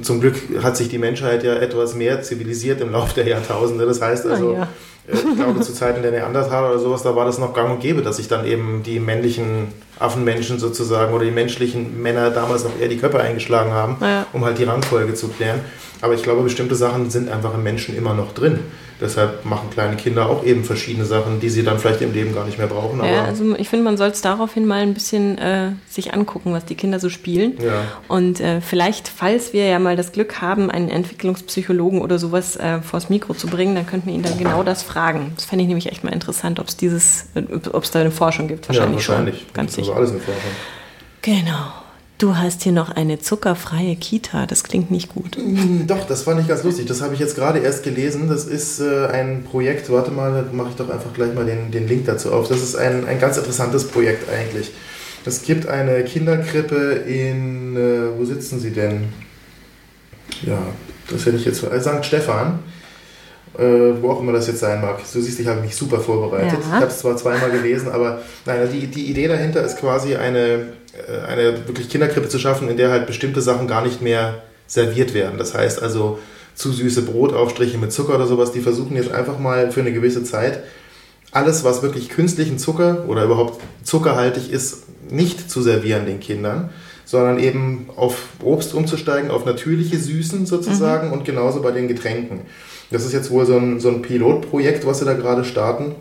[0.03, 3.87] Zum Glück hat sich die Menschheit ja etwas mehr zivilisiert im Laufe der Jahrtausende.
[3.87, 4.68] Das heißt also, ja.
[5.09, 7.81] Äh, ich glaube, zu Zeiten der Neandertaler oder sowas, da war das noch gang und
[7.81, 9.68] gäbe, dass sich dann eben die männlichen
[9.99, 14.27] Affenmenschen sozusagen oder die menschlichen Männer damals noch eher die Köpfe eingeschlagen haben, ja.
[14.33, 15.61] um halt die Rangfolge zu klären.
[16.01, 18.61] Aber ich glaube, bestimmte Sachen sind einfach im Menschen immer noch drin.
[19.01, 22.45] Deshalb machen kleine Kinder auch eben verschiedene Sachen, die sie dann vielleicht im Leben gar
[22.45, 22.99] nicht mehr brauchen.
[23.05, 26.65] ja, also ich finde, man soll es daraufhin mal ein bisschen äh, sich angucken, was
[26.65, 27.55] die Kinder so spielen.
[27.63, 27.83] Ja.
[28.09, 32.81] Und äh, vielleicht, falls wir ja mal das Glück haben, einen Entwicklungspsychologen oder sowas äh,
[32.83, 35.33] vors Mikro zu bringen, dann könnten wir ihn dann genau das fragen.
[35.37, 37.27] Das fände ich nämlich echt mal interessant, ob es dieses,
[37.73, 38.69] ob es da eine Forschung gibt.
[38.69, 39.39] Wahrscheinlich, ja, wahrscheinlich.
[39.39, 39.53] schon.
[39.55, 39.91] Ganz sicher.
[39.91, 40.51] Also alles eine Forschung.
[41.23, 41.88] Genau.
[42.18, 44.46] Du hast hier noch eine zuckerfreie Kita.
[44.46, 45.38] Das klingt nicht gut.
[45.38, 46.87] Mm, doch, das fand ich ganz lustig.
[46.87, 48.28] Das habe ich jetzt gerade erst gelesen.
[48.28, 49.88] Das ist äh, ein Projekt.
[49.92, 52.48] Warte mal, da mache ich doch einfach gleich mal den, den Link dazu auf.
[52.48, 54.72] Das ist ein, ein ganz interessantes Projekt eigentlich.
[55.24, 57.76] Es gibt eine Kinderkrippe in.
[57.76, 59.04] Äh, wo sitzen sie denn?
[60.42, 60.59] Ja,
[61.11, 61.62] das hätte ich jetzt.
[61.62, 62.04] Äh, St.
[62.04, 62.59] Stefan.
[63.57, 64.98] Äh, wo auch immer das jetzt sein mag.
[65.12, 66.59] Du siehst, ich habe mich super vorbereitet.
[66.62, 66.66] Ja.
[66.66, 70.78] Ich habe es zwar zweimal gelesen, aber nein, die, die Idee dahinter ist quasi eine
[71.27, 75.38] eine wirklich Kinderkrippe zu schaffen, in der halt bestimmte Sachen gar nicht mehr serviert werden.
[75.38, 76.18] Das heißt also
[76.55, 80.24] zu süße Brotaufstriche mit Zucker oder sowas, die versuchen jetzt einfach mal für eine gewisse
[80.24, 80.62] Zeit
[81.31, 86.70] alles, was wirklich künstlichen Zucker oder überhaupt zuckerhaltig ist, nicht zu servieren den Kindern,
[87.05, 91.12] sondern eben auf Obst umzusteigen, auf natürliche Süßen sozusagen mhm.
[91.12, 92.42] und genauso bei den Getränken.
[92.90, 95.94] Das ist jetzt wohl so ein, so ein Pilotprojekt, was sie da gerade starten,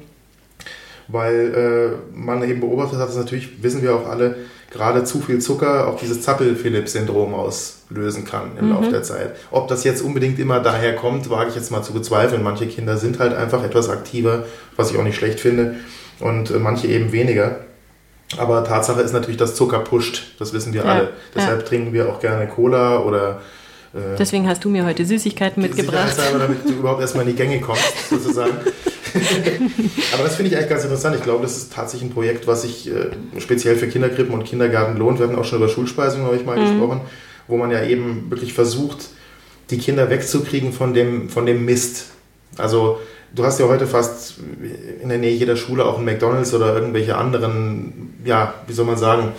[1.08, 4.36] weil äh, man eben beobachtet hat, dass natürlich, wissen wir auch alle,
[4.72, 8.74] gerade zu viel Zucker auch dieses Zappel-Philipp-Syndrom auslösen kann im mhm.
[8.74, 9.36] Laufe der Zeit.
[9.52, 12.44] Ob das jetzt unbedingt immer daher kommt, wage ich jetzt mal zu bezweifeln.
[12.44, 15.76] Manche Kinder sind halt einfach etwas aktiver, was ich auch nicht schlecht finde,
[16.20, 17.60] und äh, manche eben weniger.
[18.38, 20.34] Aber Tatsache ist natürlich, dass Zucker pusht.
[20.38, 21.10] Das wissen wir ja, alle.
[21.34, 21.68] Deshalb ja.
[21.68, 23.42] trinken wir auch gerne Cola oder.
[23.94, 26.14] Äh, Deswegen hast du mir heute Süßigkeiten mitgebracht.
[26.38, 28.52] damit du überhaupt erstmal in die Gänge kommst, sozusagen.
[30.14, 31.16] Aber das finde ich eigentlich ganz interessant.
[31.16, 34.98] Ich glaube, das ist tatsächlich ein Projekt, was sich äh, speziell für Kinderkrippen und Kindergarten
[34.98, 35.20] lohnt.
[35.20, 36.72] Wir hatten auch schon über Schulspeisung, habe ich mal mhm.
[36.72, 37.02] gesprochen,
[37.48, 39.10] wo man ja eben wirklich versucht,
[39.70, 42.06] die Kinder wegzukriegen von dem, von dem Mist.
[42.58, 43.00] Also
[43.34, 44.36] du hast ja heute fast
[45.02, 48.98] in der Nähe jeder Schule auch ein McDonalds oder irgendwelche anderen, ja, wie soll man
[48.98, 49.34] sagen,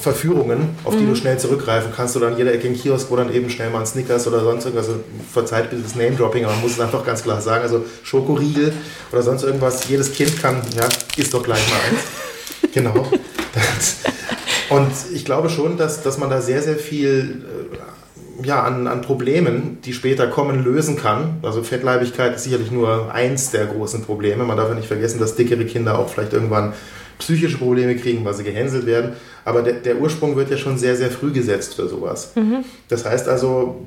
[0.00, 1.10] Verführungen, auf die mhm.
[1.10, 3.80] du schnell zurückgreifen kannst oder an jeder Ecke ein Kiosk, wo dann eben schnell mal
[3.80, 5.00] ein Snickers oder sonst irgendwas, also
[5.32, 8.72] verzeiht bitte das Name-Dropping, aber man muss es einfach ganz klar sagen, also Schokoriegel
[9.12, 12.02] oder sonst irgendwas, jedes Kind kann, ja, isst doch gleich mal eins.
[12.72, 13.06] genau.
[14.68, 17.44] Und ich glaube schon, dass, dass man da sehr, sehr viel
[18.42, 21.36] äh, ja, an, an Problemen, die später kommen, lösen kann.
[21.42, 24.44] Also Fettleibigkeit ist sicherlich nur eins der großen Probleme.
[24.44, 26.74] Man darf ja nicht vergessen, dass dickere Kinder auch vielleicht irgendwann
[27.18, 29.12] psychische Probleme kriegen, weil sie gehänselt werden.
[29.44, 32.32] Aber der, der Ursprung wird ja schon sehr, sehr früh gesetzt für sowas.
[32.34, 32.64] Mhm.
[32.88, 33.86] Das heißt also,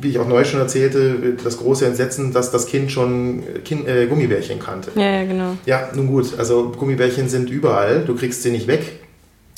[0.00, 4.06] wie ich auch neu schon erzählte, das große Entsetzen, dass das Kind schon kind, äh,
[4.06, 4.90] Gummibärchen kannte.
[4.94, 5.56] Ja, ja, genau.
[5.66, 8.04] Ja, nun gut, also Gummibärchen sind überall.
[8.04, 9.00] Du kriegst sie nicht weg.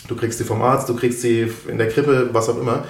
[0.08, 2.84] Du kriegst sie vom Arzt, du kriegst sie in der Krippe, was auch immer.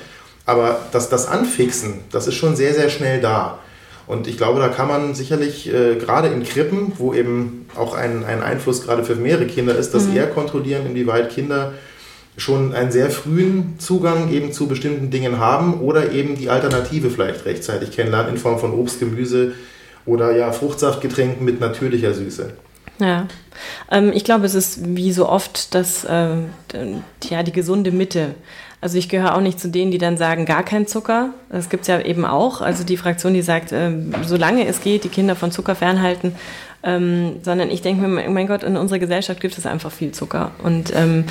[0.44, 3.58] Aber das, das Anfixen, das ist schon sehr, sehr schnell da.
[4.06, 8.24] Und ich glaube, da kann man sicherlich äh, gerade in Krippen, wo eben auch ein,
[8.24, 10.16] ein Einfluss gerade für mehrere Kinder ist, das mhm.
[10.16, 11.72] eher kontrollieren, inwieweit Kinder
[12.36, 17.46] schon einen sehr frühen Zugang eben zu bestimmten Dingen haben oder eben die Alternative vielleicht
[17.46, 19.54] rechtzeitig kennenlernen in Form von Obst, Gemüse
[20.04, 22.52] oder ja Fruchtsaftgetränken mit natürlicher Süße.
[22.98, 23.26] Ja,
[23.90, 26.36] ähm, ich glaube, es ist wie so oft das, äh,
[27.28, 28.34] ja, die gesunde Mitte.
[28.86, 31.30] Also ich gehöre auch nicht zu denen, die dann sagen, gar kein Zucker.
[31.48, 32.60] Das gibt es ja eben auch.
[32.60, 33.90] Also die Fraktion, die sagt, äh,
[34.24, 36.36] solange es geht, die Kinder von Zucker fernhalten.
[36.86, 40.52] Ähm, sondern ich denke mir, mein Gott, in unserer Gesellschaft gibt es einfach viel Zucker.
[40.62, 41.24] Und ähm,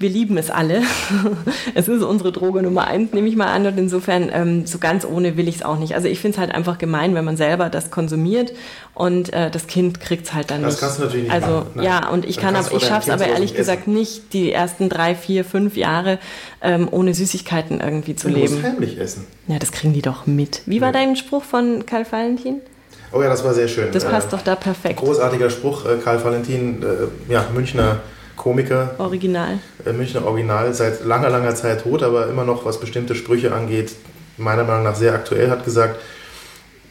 [0.00, 0.82] wir lieben es alle.
[1.76, 3.64] es ist unsere Droge Nummer eins, nehme ich mal an.
[3.64, 5.94] Und insofern, ähm, so ganz ohne will ich es auch nicht.
[5.94, 8.52] Also ich finde es halt einfach gemein, wenn man selber das konsumiert
[8.92, 10.82] und äh, das Kind kriegt es halt dann das nicht.
[10.82, 11.82] Das kannst du natürlich nicht Also machen.
[11.84, 15.14] ja, und ich kann aber, ich schaffe es aber ehrlich gesagt nicht, die ersten drei,
[15.14, 16.18] vier, fünf Jahre
[16.60, 18.48] ähm, ohne Süßigkeiten irgendwie zu du leben.
[18.48, 19.26] Du musst heimlich essen.
[19.46, 20.62] Ja, das kriegen die doch mit.
[20.66, 20.92] Wie war ja.
[20.92, 22.62] dein Spruch von Karl Valentin?
[23.12, 23.90] Oh ja, das war sehr schön.
[23.92, 25.00] Das passt äh, doch da perfekt.
[25.00, 28.00] Großartiger Spruch, äh, Karl Valentin, äh, ja, Münchner
[28.36, 28.94] Komiker.
[28.98, 29.58] Original.
[29.84, 33.92] Äh, Münchner Original, seit langer, langer Zeit tot, aber immer noch, was bestimmte Sprüche angeht,
[34.36, 36.00] meiner Meinung nach sehr aktuell, hat gesagt,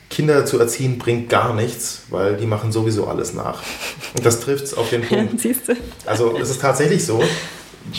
[0.10, 3.62] Kinder zu erziehen bringt gar nichts, weil die machen sowieso alles nach.
[4.16, 5.34] Und das trifft es auf den Punkt.
[5.34, 5.74] Ja, siehst du.
[6.06, 7.22] Also es ist tatsächlich so,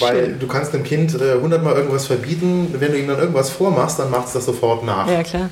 [0.01, 0.39] weil Schön.
[0.41, 4.11] du kannst einem Kind äh, hundertmal irgendwas verbieten, wenn du ihm dann irgendwas vormachst, dann
[4.11, 5.09] macht es das sofort nach.
[5.09, 5.51] Ja, klar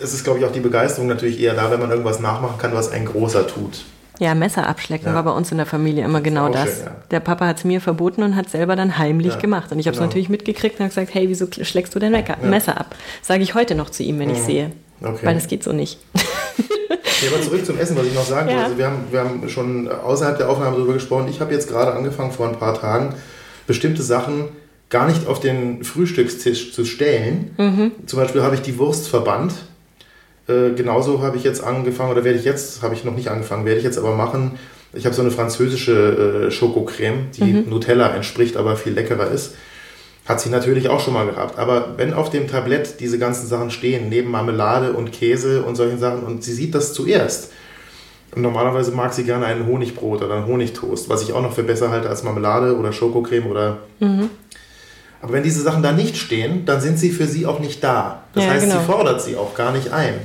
[0.00, 2.74] es ist, glaube ich, auch die Begeisterung natürlich eher da, wenn man irgendwas nachmachen kann,
[2.74, 3.84] was ein Großer tut.
[4.20, 5.14] Ja, Messer abschlecken ja.
[5.14, 6.76] war bei uns in der Familie immer genau das.
[6.76, 6.96] Schön, ja.
[7.10, 9.72] Der Papa hat es mir verboten und hat selber dann heimlich ja, gemacht.
[9.72, 10.08] Und ich habe es genau.
[10.08, 12.94] natürlich mitgekriegt und habe gesagt, hey, wieso schlägst du dein Messer ab?
[13.22, 14.46] Sage ich heute noch zu ihm, wenn ich mhm.
[14.46, 14.70] sehe.
[15.02, 15.26] Okay.
[15.26, 15.98] Weil das geht so nicht.
[16.14, 18.62] okay, aber zurück zum Essen, was ich noch sagen wollte.
[18.62, 21.26] Also wir, haben, wir haben schon außerhalb der Aufnahme darüber gesprochen.
[21.28, 23.14] Ich habe jetzt gerade angefangen, vor ein paar Tagen,
[23.66, 24.50] bestimmte Sachen
[24.90, 27.50] gar nicht auf den Frühstückstisch zu stellen.
[27.58, 27.92] Mhm.
[28.06, 29.54] Zum Beispiel habe ich die Wurst verbannt
[30.46, 33.64] äh, genauso habe ich jetzt angefangen, oder werde ich jetzt, habe ich noch nicht angefangen,
[33.64, 34.58] werde ich jetzt aber machen.
[34.92, 37.70] Ich habe so eine französische äh, Schokocreme, die mhm.
[37.70, 39.54] Nutella entspricht, aber viel leckerer ist.
[40.26, 41.58] Hat sie natürlich auch schon mal gehabt.
[41.58, 45.98] Aber wenn auf dem Tablett diese ganzen Sachen stehen, neben Marmelade und Käse und solchen
[45.98, 47.50] Sachen, und sie sieht das zuerst,
[48.34, 51.62] und normalerweise mag sie gerne ein Honigbrot oder ein Honigtoast, was ich auch noch für
[51.62, 53.78] besser halte als Marmelade oder Schokocreme oder.
[54.00, 54.30] Mhm.
[55.24, 58.24] Aber wenn diese Sachen da nicht stehen, dann sind sie für sie auch nicht da.
[58.34, 58.78] Das ja, heißt, genau.
[58.78, 60.16] sie fordert sie auch gar nicht ein.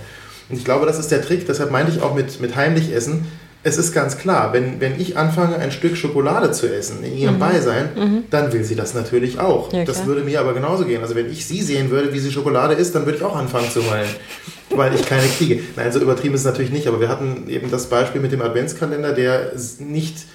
[0.49, 3.25] Und ich glaube, das ist der Trick, deshalb meinte ich auch mit, mit heimlich essen.
[3.63, 7.35] Es ist ganz klar, wenn, wenn ich anfange, ein Stück Schokolade zu essen in ihrem
[7.35, 7.39] mhm.
[7.39, 8.23] Beisein, mhm.
[8.29, 9.71] dann will sie das natürlich auch.
[9.71, 11.01] Ja, das würde mir aber genauso gehen.
[11.01, 13.71] Also wenn ich sie sehen würde, wie sie Schokolade isst, dann würde ich auch anfangen
[13.71, 14.09] zu heulen,
[14.71, 15.61] weil ich keine kriege.
[15.77, 18.41] Nein, so übertrieben ist es natürlich nicht, aber wir hatten eben das Beispiel mit dem
[18.41, 20.25] Adventskalender, der nicht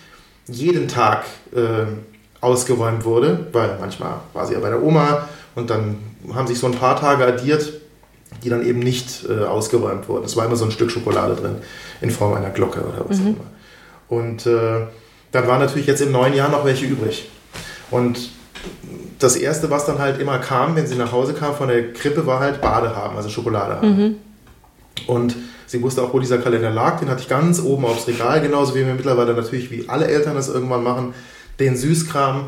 [0.46, 1.84] jeden Tag äh,
[2.44, 5.96] ausgeräumt wurde, weil manchmal war sie ja bei der Oma und dann
[6.34, 7.72] haben sich so ein paar Tage addiert,
[8.42, 10.24] die dann eben nicht äh, ausgeräumt wurden.
[10.24, 11.56] Es war immer so ein Stück Schokolade drin,
[12.00, 13.24] in Form einer Glocke oder was mhm.
[13.24, 14.20] auch immer.
[14.20, 14.86] Und äh,
[15.32, 17.28] dann waren natürlich jetzt im neuen Jahr noch welche übrig.
[17.90, 18.30] Und
[19.18, 22.26] das Erste, was dann halt immer kam, wenn sie nach Hause kam von der Krippe,
[22.26, 23.96] war halt Bade haben, also Schokolade haben.
[23.96, 24.16] Mhm.
[25.06, 25.36] Und
[25.66, 27.00] sie wusste auch, wo dieser Kalender lag.
[27.00, 30.34] Den hatte ich ganz oben aufs Regal, genauso wie wir mittlerweile natürlich, wie alle Eltern
[30.34, 31.14] das irgendwann machen,
[31.60, 32.46] den Süßkram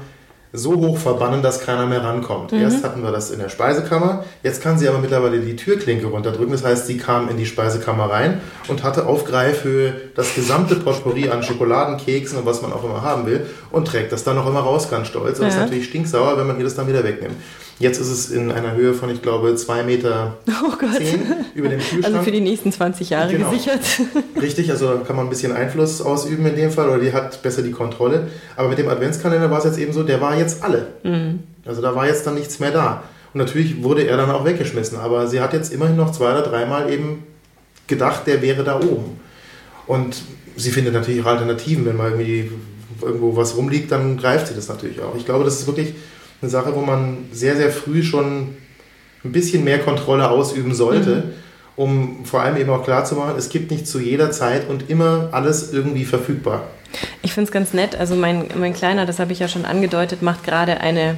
[0.52, 2.52] so hoch verbannen, dass keiner mehr rankommt.
[2.52, 2.60] Mhm.
[2.60, 6.52] Erst hatten wir das in der Speisekammer, jetzt kann sie aber mittlerweile die Türklinke runterdrücken.
[6.52, 11.28] Das heißt, sie kam in die Speisekammer rein und hatte auf Greifhöhe das gesamte Potpourri
[11.28, 14.46] an Schokoladen, Keksen und was man auch immer haben will und trägt das dann auch
[14.46, 15.38] immer raus ganz stolz.
[15.38, 15.50] Und Ja.
[15.50, 17.36] ist natürlich stinksauer, wenn man ihr das dann wieder wegnimmt.
[17.78, 21.20] Jetzt ist es in einer Höhe von, ich glaube, 2 Meter Oh zehn
[21.54, 22.04] über dem Kühlschrank.
[22.06, 23.50] Also für die nächsten 20 Jahre Genau.
[23.50, 23.80] gesichert.
[24.40, 27.42] Richtig, also da kann man ein bisschen Einfluss ausüben in dem Fall oder die hat
[27.42, 28.28] besser die Kontrolle.
[28.56, 30.86] Aber mit dem Adventskalender war es jetzt eben so, der war jetzt alle.
[31.66, 33.02] Also da war jetzt dann nichts mehr da.
[33.34, 36.42] Und natürlich wurde er dann auch weggeschmissen, aber sie hat jetzt immerhin noch zwei oder
[36.42, 37.24] dreimal eben
[37.86, 39.20] gedacht, der wäre da oben.
[39.86, 40.16] Und
[40.56, 42.50] sie findet natürlich auch Alternativen, wenn mal irgendwie
[43.02, 45.14] irgendwo was rumliegt, dann greift sie das natürlich auch.
[45.16, 45.92] Ich glaube, das ist wirklich
[46.40, 48.56] eine Sache, wo man sehr, sehr früh schon
[49.24, 51.34] ein bisschen mehr Kontrolle ausüben sollte,
[51.76, 55.72] um vor allem eben auch klarzumachen, es gibt nicht zu jeder Zeit und immer alles
[55.72, 56.62] irgendwie verfügbar.
[57.22, 57.96] Ich finde es ganz nett.
[57.96, 61.16] Also mein, mein Kleiner, das habe ich ja schon angedeutet, macht gerade eine,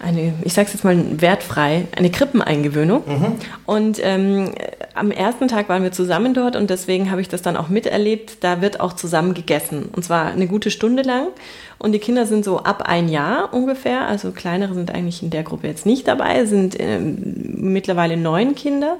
[0.00, 3.02] eine, ich sag's jetzt mal wertfrei, eine Krippeneingewöhnung.
[3.64, 4.52] Und ähm,
[4.94, 8.38] am ersten Tag waren wir zusammen dort und deswegen habe ich das dann auch miterlebt.
[8.44, 9.88] Da wird auch zusammen gegessen.
[9.92, 11.28] Und zwar eine gute Stunde lang.
[11.78, 14.06] Und die Kinder sind so ab ein Jahr ungefähr.
[14.06, 17.16] Also kleinere sind eigentlich in der Gruppe jetzt nicht dabei, sind ähm,
[17.56, 18.98] mittlerweile neun Kinder.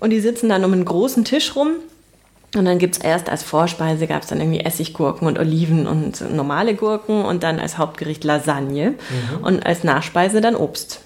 [0.00, 1.72] Und die sitzen dann um einen großen Tisch rum.
[2.56, 7.22] Und dann gibt's erst als Vorspeise gab's dann irgendwie Essiggurken und Oliven und normale Gurken
[7.24, 8.94] und dann als Hauptgericht Lasagne
[9.42, 11.02] und als Nachspeise dann Obst.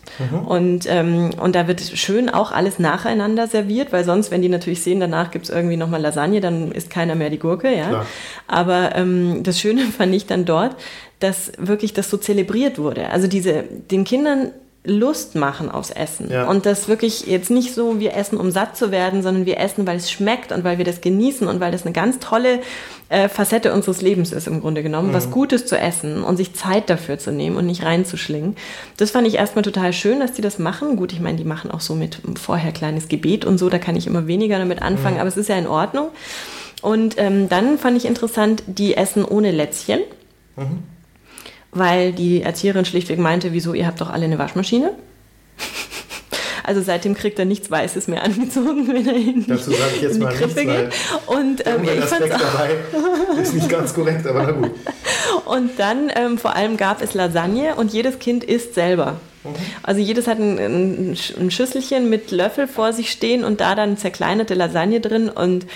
[0.47, 4.83] Und, ähm, und da wird schön auch alles nacheinander serviert, weil sonst, wenn die natürlich
[4.83, 7.89] sehen, danach gibt's irgendwie nochmal Lasagne, dann isst keiner mehr die Gurke, ja.
[7.89, 8.07] Klar.
[8.47, 10.77] Aber ähm, das Schöne fand ich dann dort,
[11.19, 13.09] dass wirklich das so zelebriert wurde.
[13.11, 14.51] Also diese, den Kindern
[14.85, 16.29] Lust machen aufs Essen.
[16.29, 16.49] Ja.
[16.49, 19.87] Und das wirklich jetzt nicht so, wir essen, um satt zu werden, sondern wir essen,
[19.87, 22.59] weil es schmeckt und weil wir das genießen und weil das eine ganz tolle
[23.09, 26.91] äh, Facette unseres Lebens ist im Grunde genommen, was Gutes zu essen und sich Zeit
[26.91, 28.57] dafür zu nehmen und nicht reinzuschlingen.
[28.97, 30.97] Das fand ich erstmal total schön, dass die das machen.
[30.97, 33.95] Gut, ich meine, die machen auch so mit vorher kleines Gebet und so, da kann
[33.95, 36.09] ich immer weniger damit anfangen, aber es ist ja in Ordnung.
[36.81, 40.01] Und ähm, dann fand ich interessant, die essen ohne Lätzchen
[41.73, 44.93] weil die Erzieherin schlichtweg meinte, wieso, ihr habt doch alle eine Waschmaschine.
[46.65, 50.21] Also seitdem kriegt er nichts Weißes mehr angezogen, wenn er in, Dazu sage ich jetzt
[50.21, 50.93] mal nichts, weil geht.
[51.27, 54.71] Und ähm, ich Aspekt auch, dabei ist nicht ganz korrekt, aber na gut.
[55.47, 59.17] und dann ähm, vor allem gab es Lasagne und jedes Kind isst selber.
[59.83, 64.55] Also jedes hat ein, ein Schüsselchen mit Löffel vor sich stehen und da dann zerkleinerte
[64.55, 65.67] Lasagne drin und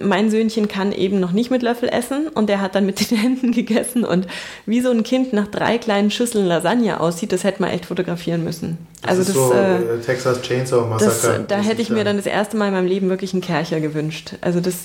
[0.00, 3.18] mein Söhnchen kann eben noch nicht mit Löffel essen und der hat dann mit den
[3.24, 4.26] Händen gegessen und
[4.66, 8.44] wie so ein Kind nach drei kleinen Schüsseln Lasagne aussieht, das hätte man echt fotografieren
[8.44, 8.78] müssen.
[9.02, 11.44] Das also ist das, so äh, äh, Texas Chainsaw das, Massacre.
[11.46, 14.34] da hätte ich mir dann das erste Mal in meinem Leben wirklich einen Kercher gewünscht.
[14.40, 14.74] Also das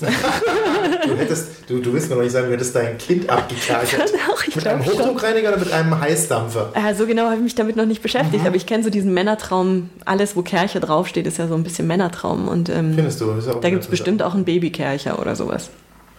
[1.06, 4.12] Du hättest, du, du willst mir doch nicht sagen, du hättest dein Kind abgekerchert.
[4.28, 4.84] Doch, ich mit einem.
[4.84, 6.72] Hochdruckreiniger oder mit einem Heißdampfer?
[6.74, 8.02] Ja, so genau habe ich mich damit noch nicht Mhm.
[8.02, 11.62] beschäftigt, aber ich kenne so diesen Männertraum, alles wo Kercher draufsteht, ist ja so ein
[11.62, 13.30] bisschen Männertraum und ähm, Findest du?
[13.32, 15.70] Auch da gibt es bestimmt auch einen Babykercher oder sowas.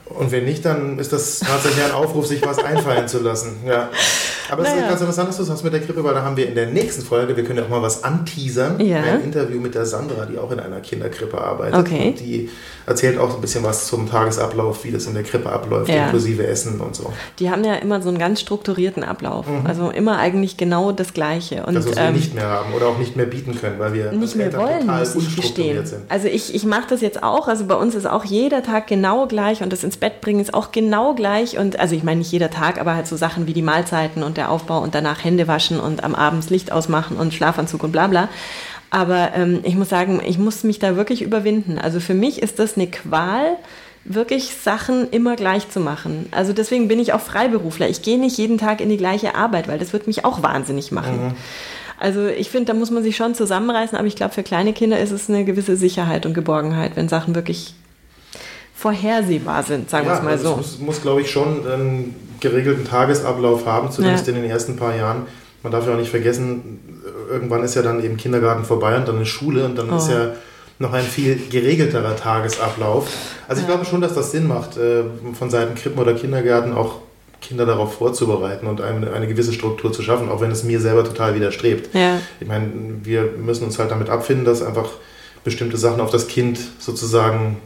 [0.06, 3.60] Und wenn nicht, dann ist das tatsächlich ein Aufruf, sich was einfallen zu lassen.
[3.66, 3.90] Ja.
[4.52, 4.88] Aber es ist Naja.
[4.90, 7.02] ganz interessant, dass du hast mit der Krippe, weil da haben wir in der nächsten
[7.04, 8.98] Folge, wir können ja auch mal was anteasern, Ja.
[9.02, 11.80] ein Interview mit der Sandra, die auch in einer Kinderkrippe arbeitet.
[11.80, 12.10] Okay.
[12.10, 12.50] Und die
[12.86, 16.06] erzählt auch ein bisschen was zum Tagesablauf, wie das in der Krippe abläuft, Ja.
[16.06, 17.12] inklusive Essen und so.
[17.40, 21.66] Die haben ja immer so einen ganz strukturierten Ablauf, also immer eigentlich genau das Gleiche.
[21.66, 23.94] Und Das, was wir ähm, nicht mehr haben oder auch nicht mehr bieten können, weil
[23.94, 25.86] wir nicht mehr Eltern wollen, total unstrukturiert gestehen.
[25.86, 26.02] sind.
[26.10, 29.28] Also ich, ich mache das jetzt auch, also bei uns ist auch jeder Tag genau
[29.28, 32.32] gleich und das ins Bett bringen ist auch genau gleich und also ich meine nicht
[32.32, 35.48] jeder Tag, aber halt so Sachen wie die Mahlzeiten und der Aufbau und danach Hände
[35.48, 38.30] waschen und am Abend Licht ausmachen und Schlafanzug und bla bla.
[38.90, 41.78] Aber ähm, ich muss sagen, ich muss mich da wirklich überwinden.
[41.78, 43.58] Also für mich ist das eine Qual,
[44.04, 46.28] wirklich Sachen immer gleich zu machen.
[46.32, 47.88] Also deswegen bin ich auch Freiberufler.
[47.88, 50.92] Ich gehe nicht jeden Tag in die gleiche Arbeit, weil das wird mich auch wahnsinnig
[50.92, 51.36] machen.
[52.00, 55.00] Also ich finde, da muss man sich schon zusammenreißen, aber ich glaube, für kleine Kinder
[55.00, 57.76] ist es eine gewisse Sicherheit und Geborgenheit, wenn Sachen wirklich
[58.82, 60.52] vorhersehbar sind, sagen wir es mal also so.
[60.54, 64.34] Es muss, muss glaube ich, schon einen geregelten Tagesablauf haben, zumindest Ja.
[64.34, 65.24] in den ersten paar Jahren.
[65.62, 66.80] Man darf ja auch nicht vergessen,
[67.30, 70.14] irgendwann ist ja dann eben Kindergarten vorbei und dann ist Schule und dann ist Oh.
[70.14, 70.32] ja
[70.80, 73.08] noch ein viel geregelterer Tagesablauf.
[73.48, 75.04] Also ich glaube schon, dass das Sinn macht, äh,
[75.38, 76.96] von Seiten Krippen oder Kindergärten auch
[77.40, 81.04] Kinder darauf vorzubereiten und eine, eine gewisse Struktur zu schaffen, auch wenn es mir selber
[81.04, 81.94] total widerstrebt.
[81.94, 82.18] Ja.
[82.40, 82.68] Ich meine,
[83.04, 84.90] wir müssen uns halt damit abfinden, dass einfach
[85.44, 87.58] bestimmte Sachen auf das Kind sozusagen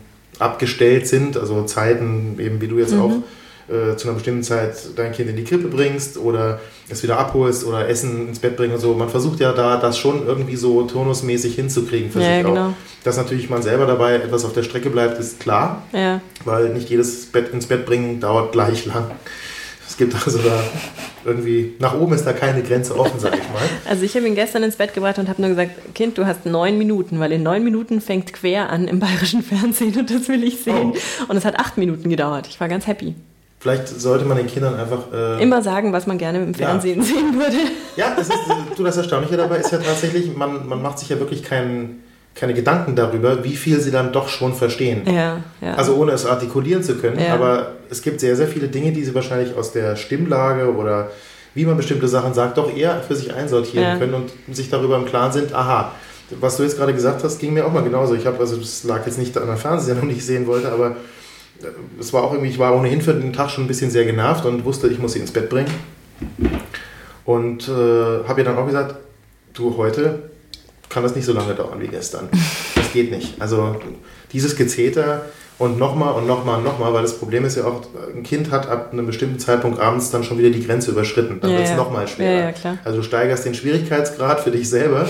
[0.41, 3.11] abgestellt sind, also Zeiten, eben wie du jetzt auch
[3.67, 6.59] äh, zu einer bestimmten Zeit dein Kind in die Krippe bringst oder
[6.89, 8.93] es wieder abholst oder Essen ins Bett bringen und so.
[8.93, 12.67] Man versucht ja da das schon irgendwie so turnusmäßig hinzukriegen für Ja, sich genau.
[12.67, 12.73] auch.
[13.03, 16.21] Dass natürlich man selber dabei etwas auf der Strecke bleibt, ist klar, Ja.
[16.43, 19.11] weil nicht jedes Bett ins Bett bringen dauert gleich lang.
[19.88, 20.63] Es gibt also da
[21.23, 23.61] irgendwie, nach oben ist da keine Grenze offen, sag ich mal.
[23.88, 26.45] Also ich habe ihn gestern ins Bett gebracht und habe nur gesagt, Kind, du hast
[26.45, 30.43] neun Minuten, weil in neun Minuten fängt quer an im bayerischen Fernsehen und das will
[30.43, 30.93] ich sehen.
[30.93, 31.25] Oh.
[31.29, 32.47] Und es hat acht Minuten gedauert.
[32.47, 33.15] Ich war ganz happy.
[33.59, 35.11] Vielleicht sollte man den Kindern einfach.
[35.11, 36.67] Äh, Immer sagen, was man gerne im Ja.
[36.67, 37.57] Fernsehen sehen würde.
[37.95, 38.38] Ja, das, ist,
[38.75, 42.03] du, das Erstaunliche dabei ist ja tatsächlich, man, man macht sich ja wirklich keinen,
[42.36, 45.03] keine Gedanken darüber, wie viel sie dann doch schon verstehen.
[45.05, 45.75] Ja, ja.
[45.75, 47.33] Also ohne es artikulieren zu können, Ja.
[47.33, 51.09] aber es gibt sehr, sehr viele Dinge, die sie wahrscheinlich aus der Stimmlage oder
[51.53, 55.05] wie man bestimmte Sachen sagt, doch eher für sich einsortieren können und sich darüber im
[55.05, 55.93] Klaren sind, aha,
[56.41, 58.15] was du jetzt gerade gesagt hast, ging mir auch mal genauso.
[58.15, 60.97] Ich habe, also das lag jetzt nicht an der Fernsehsendung, die ich sehen wollte, aber
[61.61, 61.67] äh,
[61.99, 64.43] es war auch irgendwie, ich war ohnehin für den Tag schon ein bisschen sehr genervt
[64.45, 65.69] und wusste, ich muss sie ins Bett bringen.
[67.23, 68.95] Und äh, habe ihr dann auch gesagt,
[69.53, 70.19] du, heute
[70.89, 72.29] kann das nicht so lange dauern wie gestern.
[72.75, 73.41] Das geht nicht.
[73.41, 73.75] Also
[74.31, 75.25] dieses Gezeter
[75.57, 77.81] und nochmal und nochmal und nochmal, weil das Problem ist ja auch,
[78.15, 81.39] ein Kind hat ab einem bestimmten Zeitpunkt abends dann schon wieder die Grenze überschritten.
[81.41, 81.77] Dann Ja, wird es ja.
[81.77, 82.53] nochmal schwerer.
[82.63, 82.77] Ja.
[82.83, 85.07] Also du steigerst den Schwierigkeitsgrad für dich selber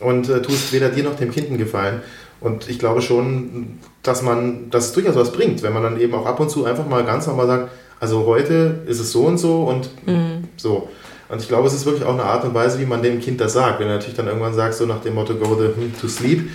[0.00, 2.00] und äh, tust weder dir noch dem Kind einen Gefallen.
[2.40, 6.14] Und ich glaube schon, dass man, dass es durchaus was bringt, wenn man dann eben
[6.14, 9.38] auch ab und zu einfach mal ganz normal sagt, also heute ist es so und
[9.38, 10.48] so und Mhm.
[10.56, 10.88] so.
[11.28, 13.40] Und ich glaube, es ist wirklich auch eine Art und Weise, wie man dem Kind
[13.40, 13.80] das sagt.
[13.80, 16.50] Wenn du natürlich dann irgendwann sagst, so nach dem Motto, go the, to sleep,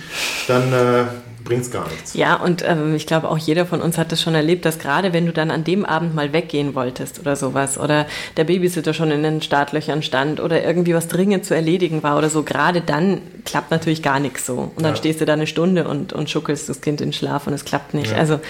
[0.46, 1.04] dann äh,
[1.44, 2.14] bringt es gar nichts.
[2.14, 5.12] Ja, und ähm, ich glaube, auch jeder von uns hat das schon erlebt, dass gerade
[5.12, 9.10] wenn du dann an dem Abend mal weggehen wolltest oder sowas oder der Babysitter schon
[9.10, 13.20] in den Startlöchern stand oder irgendwie was dringend zu erledigen war oder so, gerade dann
[13.44, 14.54] klappt natürlich gar nichts so.
[14.76, 14.96] Und dann Ja.
[14.96, 17.94] stehst du da eine Stunde und, und schuckelst das Kind in Schlaf und es klappt
[17.94, 18.12] nicht.
[18.12, 18.18] Ja.
[18.18, 18.40] Also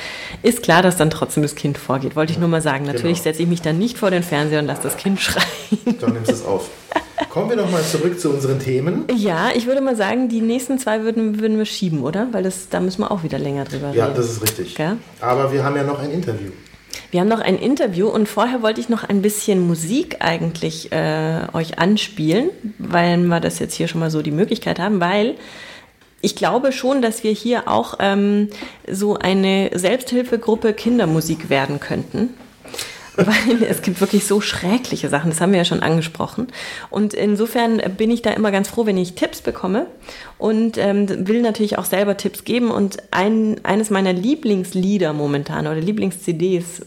[0.43, 2.16] ist klar, dass dann trotzdem das Kind vorgeht.
[2.16, 2.84] Wollte ich nur mal sagen.
[2.86, 3.24] Natürlich Genau.
[3.24, 5.45] setze ich mich dann nicht vor den Fernseher und lasse das Kind schreien.
[6.01, 6.68] Dann nimmst du es auf.
[7.30, 9.05] Kommen wir noch mal zurück zu unseren Themen.
[9.14, 12.28] Ja, ich würde mal sagen, die nächsten zwei würden, würden wir schieben, oder?
[12.32, 13.99] Weil das, da müssen wir auch wieder länger drüber reden.
[13.99, 14.74] Ja, das ist richtig.
[14.74, 14.97] Gell?
[15.20, 16.51] Aber wir haben ja noch ein Interview.
[17.12, 21.43] Wir haben noch ein Interview und vorher wollte ich noch ein bisschen Musik eigentlich äh,
[21.53, 25.34] euch anspielen, weil wir das jetzt hier schon mal so die Möglichkeit haben, weil
[26.20, 28.49] ich glaube schon, dass wir hier auch ähm,
[28.88, 32.30] so eine Selbsthilfegruppe Kindermusik werden könnten.
[33.16, 36.48] Weil es gibt wirklich so schreckliche Sachen, das haben wir ja schon angesprochen.
[36.90, 39.86] Und insofern bin ich da immer ganz froh, wenn ich Tipps bekomme
[40.38, 42.70] und ähm, will natürlich auch selber Tipps geben.
[42.70, 46.82] Und ein, eines meiner Lieblingslieder momentan oder Lieblings-CDs,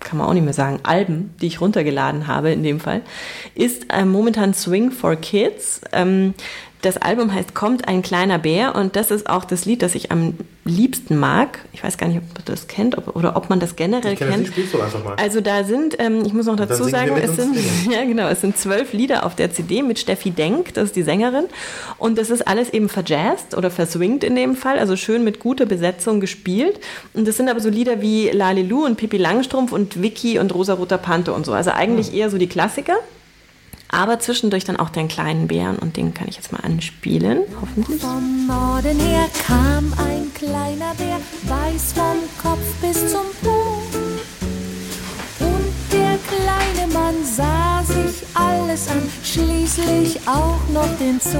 [0.00, 3.02] kann man auch nicht mehr sagen, Alben, die ich runtergeladen habe in dem Fall,
[3.56, 5.80] ist ähm, momentan Swing for Kids.
[5.92, 6.34] Ähm,
[6.86, 10.12] das Album heißt Kommt ein kleiner Bär und das ist auch das Lied, das ich
[10.12, 10.34] am
[10.64, 11.58] liebsten mag.
[11.72, 14.18] Ich weiß gar nicht, ob man das kennt ob, oder ob man das generell Ich
[14.20, 14.56] kenne das kennt.
[14.56, 15.14] nicht, du einfach mal.
[15.16, 17.90] Also da sind, ähm, ich muss noch dazu sagen, es sind, singen.
[17.90, 21.02] ja genau, es sind zwölf Lieder auf der CD mit Steffi Denk, das ist die
[21.02, 21.46] Sängerin.
[21.98, 25.66] Und das ist alles eben verjazzt oder verswingt in dem Fall, also schön mit guter
[25.66, 26.78] Besetzung gespielt.
[27.14, 30.74] Und das sind aber so Lieder wie Lalilu und Pippi Langstrumpf und Vicky und Rosa
[30.74, 31.52] Roter Panther und so.
[31.52, 32.94] Also eigentlich eher so die Klassiker.
[33.88, 38.02] Aber zwischendurch dann auch den kleinen Bären und den kann ich jetzt mal anspielen, hoffentlich.
[38.02, 43.82] Vom Norden her kam ein kleiner Bär, weiß vom Kopf bis zum Po.
[45.40, 51.38] Und der kleine Mann sah sich alles an, schließlich auch noch den Zoo.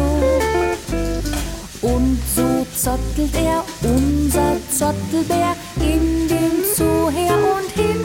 [1.83, 8.05] Und so zottelt er, unser Zottelbär, in den Zoo her und hin,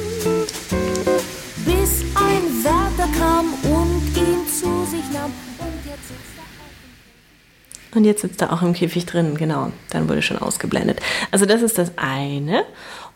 [1.66, 3.91] bis ein Wärter kam und
[4.62, 5.32] zu sich nahm.
[5.58, 9.72] Und jetzt sitzt er Und jetzt sitzt er auch im Käfig drin, genau.
[9.90, 11.00] Dann wurde schon ausgeblendet.
[11.32, 12.64] Also das ist das eine.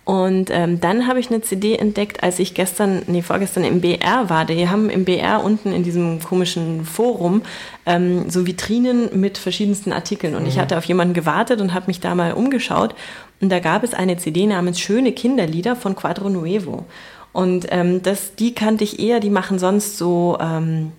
[0.06, 4.30] Und ähm, dann habe ich eine CD entdeckt, als ich gestern, nee, vorgestern im BR
[4.30, 4.46] war.
[4.46, 7.44] Die haben im BR unten in diesem komischen Forum
[7.86, 10.36] ähm, so Vitrinen mit verschiedensten Artikeln.
[10.36, 12.96] Und ich hatte auf jemanden gewartet und habe mich da mal umgeschaut.
[13.40, 16.86] Und da gab es eine CD namens Schöne Kinderlieder von Quadro Nuevo.
[17.34, 20.40] Und ähm, das, die kannte ich eher, die machen sonst so...
[20.42, 20.92] Ähm,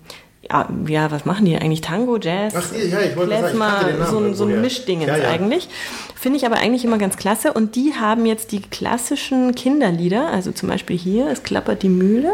[0.49, 1.81] ja, ja, was machen die eigentlich?
[1.81, 2.53] Tango, Jazz?
[2.55, 3.57] Ach, ja, ich wollte sagen,
[4.01, 4.61] ich so, ein- so ein.
[4.61, 5.29] Mischdingens Ja, ja.
[5.29, 5.67] eigentlich.
[6.15, 7.53] Finde ich aber eigentlich immer ganz klasse.
[7.53, 12.33] Und die haben jetzt die klassischen Kinderlieder, also zum Beispiel hier, es klappert die Mühle.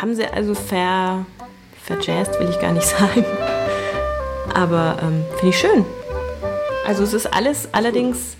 [0.00, 1.24] Haben sie also ver,
[1.82, 3.24] verjazzt, will ich gar nicht sagen.
[4.54, 5.84] Aber ähm, finde ich schön.
[6.86, 8.36] Also es ist alles allerdings,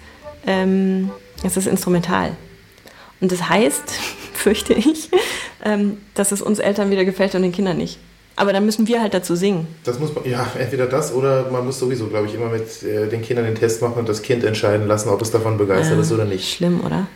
[0.47, 1.11] ähm,
[1.42, 2.32] es ist instrumental.
[3.20, 3.82] Und das heißt,
[4.37, 5.11] fürchte ich,
[5.64, 7.99] ähm, dass es uns Eltern wieder gefällt und den Kindern nicht.
[8.39, 9.66] Aber dann müssen wir halt dazu singen.
[9.84, 13.09] Das muss man, ja, entweder das oder man muss sowieso, glaube ich, immer mit äh,
[13.09, 16.12] den Kindern den Test machen und das Kind entscheiden lassen, ob es davon begeistert ist
[16.12, 16.53] oder nicht.
[16.53, 17.07] Schlimm, oder?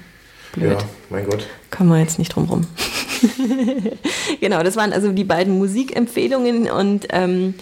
[0.53, 0.73] Blöd.
[0.73, 0.79] Ja,
[1.11, 1.47] mein Gott.
[1.71, 2.67] Können wir jetzt nicht drum rum.
[4.41, 7.55] genau, das waren also die beiden Musikempfehlungen und ähm,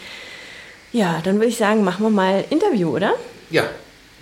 [0.92, 3.14] ja, dann würde ich sagen, machen wir mal Interview, oder?
[3.50, 3.64] Ja.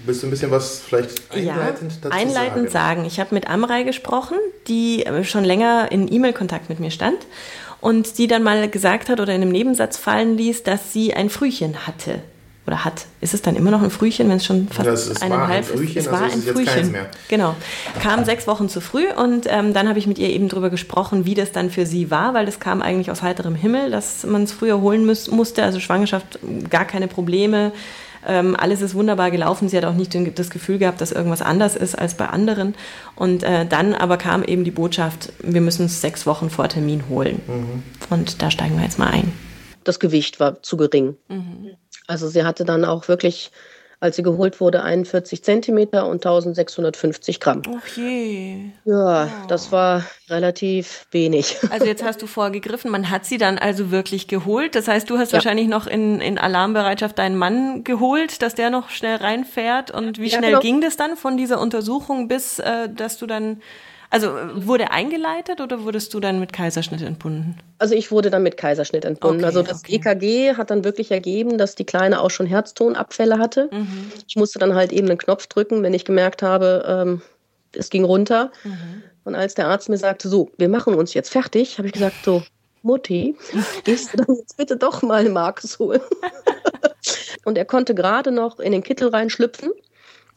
[0.04, 3.00] Willst du ein bisschen was vielleicht einleitend ja, dazu einleitend sagen?
[3.00, 3.04] sagen.
[3.06, 4.36] Ich habe mit Amrei gesprochen,
[4.68, 7.18] die äh, schon länger in E-Mail-Kontakt mit mir stand
[7.80, 11.30] und die dann mal gesagt hat oder in einem Nebensatz fallen ließ, dass sie ein
[11.30, 12.20] Frühchen hatte
[12.66, 13.06] oder hat.
[13.20, 15.78] Ist es dann immer noch ein Frühchen, wenn es schon fast Das ist- eineinhalb ein
[15.78, 16.06] Frühchen, ist?
[16.06, 16.92] Es also war ist ein keins Frühchen.
[16.92, 17.06] mehr.
[17.28, 17.54] Genau.
[18.02, 21.26] Kam sechs Wochen zu früh und ähm, dann habe ich mit ihr eben drüber gesprochen,
[21.26, 24.42] wie das dann für sie war, weil das kam eigentlich aus heiterem Himmel, dass man
[24.42, 25.62] es früher holen muss, musste.
[25.62, 26.38] Also Schwangerschaft
[26.68, 27.72] gar keine Probleme.
[28.26, 29.68] Ähm, alles ist wunderbar gelaufen.
[29.68, 32.74] Sie hat auch nicht den, das Gefühl gehabt, dass irgendwas anders ist als bei anderen.
[33.14, 37.04] Und äh, dann aber kam eben die Botschaft, wir müssen es sechs Wochen vor Termin
[37.08, 37.40] holen.
[38.10, 39.32] Und da steigen wir jetzt mal ein.
[39.84, 41.16] das Gewicht war zu gering.
[42.06, 43.50] Also sie hatte dann auch wirklich,
[44.06, 47.62] als sie geholt wurde, 41 Zentimeter und 1650 Gramm.
[47.68, 48.56] Ach je.
[48.84, 51.56] Ja, das war relativ wenig.
[51.70, 54.74] Also jetzt hast du vorgegriffen, man hat sie dann also wirklich geholt.
[54.74, 55.34] Das heißt, du hast Ja.
[55.38, 59.90] wahrscheinlich noch in, in Alarmbereitschaft deinen Mann geholt, dass der noch schnell reinfährt.
[59.90, 60.60] Und wie Ja, schnell genau.
[60.62, 63.60] ging das dann von dieser Untersuchung bis, äh, dass du dann,
[64.16, 67.58] also wurde eingeleitet oder wurdest du dann mit Kaiserschnitt entbunden?
[67.78, 69.40] Also ich wurde dann mit Kaiserschnitt entbunden.
[69.40, 69.96] Okay, also das okay.
[69.96, 73.68] EKG hat dann wirklich ergeben, dass die Kleine auch schon Herztonabfälle hatte.
[73.70, 74.10] Mhm.
[74.26, 77.22] Ich musste dann halt eben einen Knopf drücken, wenn ich gemerkt habe, ähm,
[77.72, 78.52] es ging runter.
[78.64, 79.02] Mhm.
[79.24, 82.16] Und als der Arzt mir sagte, so, wir machen uns jetzt fertig, habe ich gesagt,
[82.24, 82.42] so,
[82.80, 83.36] Mutti,
[83.84, 86.00] gehst du dann jetzt bitte doch mal Markus holen?
[87.44, 89.72] und er konnte gerade noch in den Kittel reinschlüpfen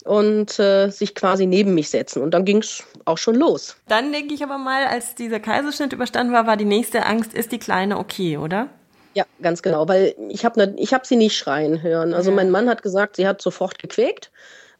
[0.09, 2.23] und äh, sich quasi neben mich setzen.
[2.23, 3.75] Und dann ging es auch schon los.
[3.87, 7.51] Dann denke ich aber mal, als dieser Kaiserschnitt überstanden war, war die nächste Angst, ist
[7.51, 8.69] die Kleine okay, oder?
[9.13, 12.15] Ja, ganz genau, weil ich habe ne, ich hab sie nicht schreien hören.
[12.15, 12.35] Also Ja.
[12.37, 14.31] mein Mann hat gesagt, sie hat sofort gequäkt.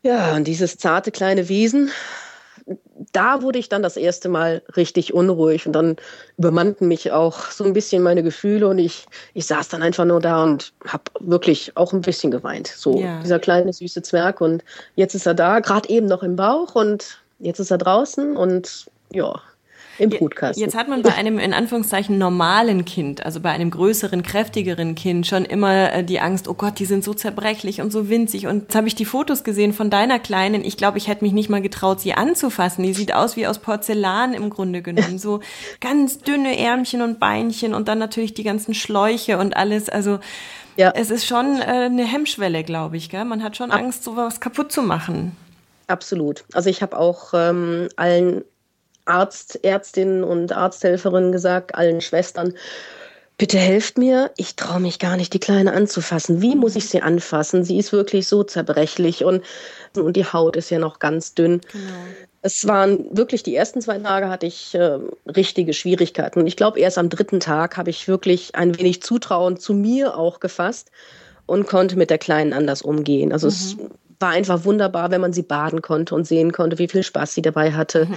[0.02, 1.92] Ja, und dieses zarte kleine Wesen,
[3.12, 5.96] da wurde ich dann das erste Mal richtig unruhig und dann
[6.38, 10.20] übermannten mich auch so ein bisschen meine Gefühle und ich, ich saß dann einfach nur
[10.20, 12.68] da und habe wirklich auch ein bisschen geweint.
[12.68, 13.20] So Ja.
[13.22, 14.64] dieser kleine süße Zwerg und
[14.96, 18.90] jetzt ist er da, gerade eben noch im Bauch und jetzt ist er draußen und
[19.12, 19.42] ja,
[20.00, 20.64] im Brutkasten.
[20.64, 25.28] Jetzt hat man bei einem in Anführungszeichen normalen Kind, also bei einem größeren, kräftigeren Kind
[25.28, 28.48] schon immer äh, die Angst, oh Gott, die sind so zerbrechlich und so winzig.
[28.48, 30.64] Und jetzt habe ich die Fotos gesehen von deiner Kleinen.
[30.64, 32.84] Ich glaube, ich hätte mich nicht mal getraut, sie anzufassen.
[32.84, 35.20] Die sieht aus wie aus Porzellan im Grunde genommen.
[35.20, 35.42] So
[35.82, 39.90] ganz dünne Ärmchen und Beinchen und dann natürlich die ganzen Schläuche und alles.
[39.90, 40.20] Also
[40.78, 40.92] Ja.
[40.96, 43.10] es ist schon äh, eine Hemmschwelle, glaube ich.
[43.10, 43.26] Gell?
[43.26, 45.36] Man hat schon Angst, sowas kaputt zu machen.
[45.88, 46.44] Absolut.
[46.54, 48.44] Also ich habe auch ähm, allen
[49.10, 52.54] Arzt, Ärztinnen und Arzthelferinnen gesagt, allen Schwestern,
[53.40, 56.42] bitte helft mir, ich traue mich gar nicht, die Kleine anzufassen.
[56.42, 57.64] Wie muss ich sie anfassen?
[57.64, 59.44] Sie ist wirklich so zerbrechlich und,
[59.96, 61.62] und die Haut ist ja noch ganz dünn.
[62.42, 66.40] Es waren wirklich die ersten zwei Tage hatte ich äh, richtige Schwierigkeiten.
[66.40, 70.18] Und ich glaube, erst am dritten Tag habe ich wirklich ein wenig Zutrauen zu mir
[70.18, 70.92] auch gefasst
[71.46, 73.34] und konnte mit der Kleinen anders umgehen.
[73.34, 73.76] Also es
[74.20, 77.42] war einfach wunderbar, wenn man sie baden konnte und sehen konnte, wie viel Spaß sie
[77.42, 78.08] dabei hatte.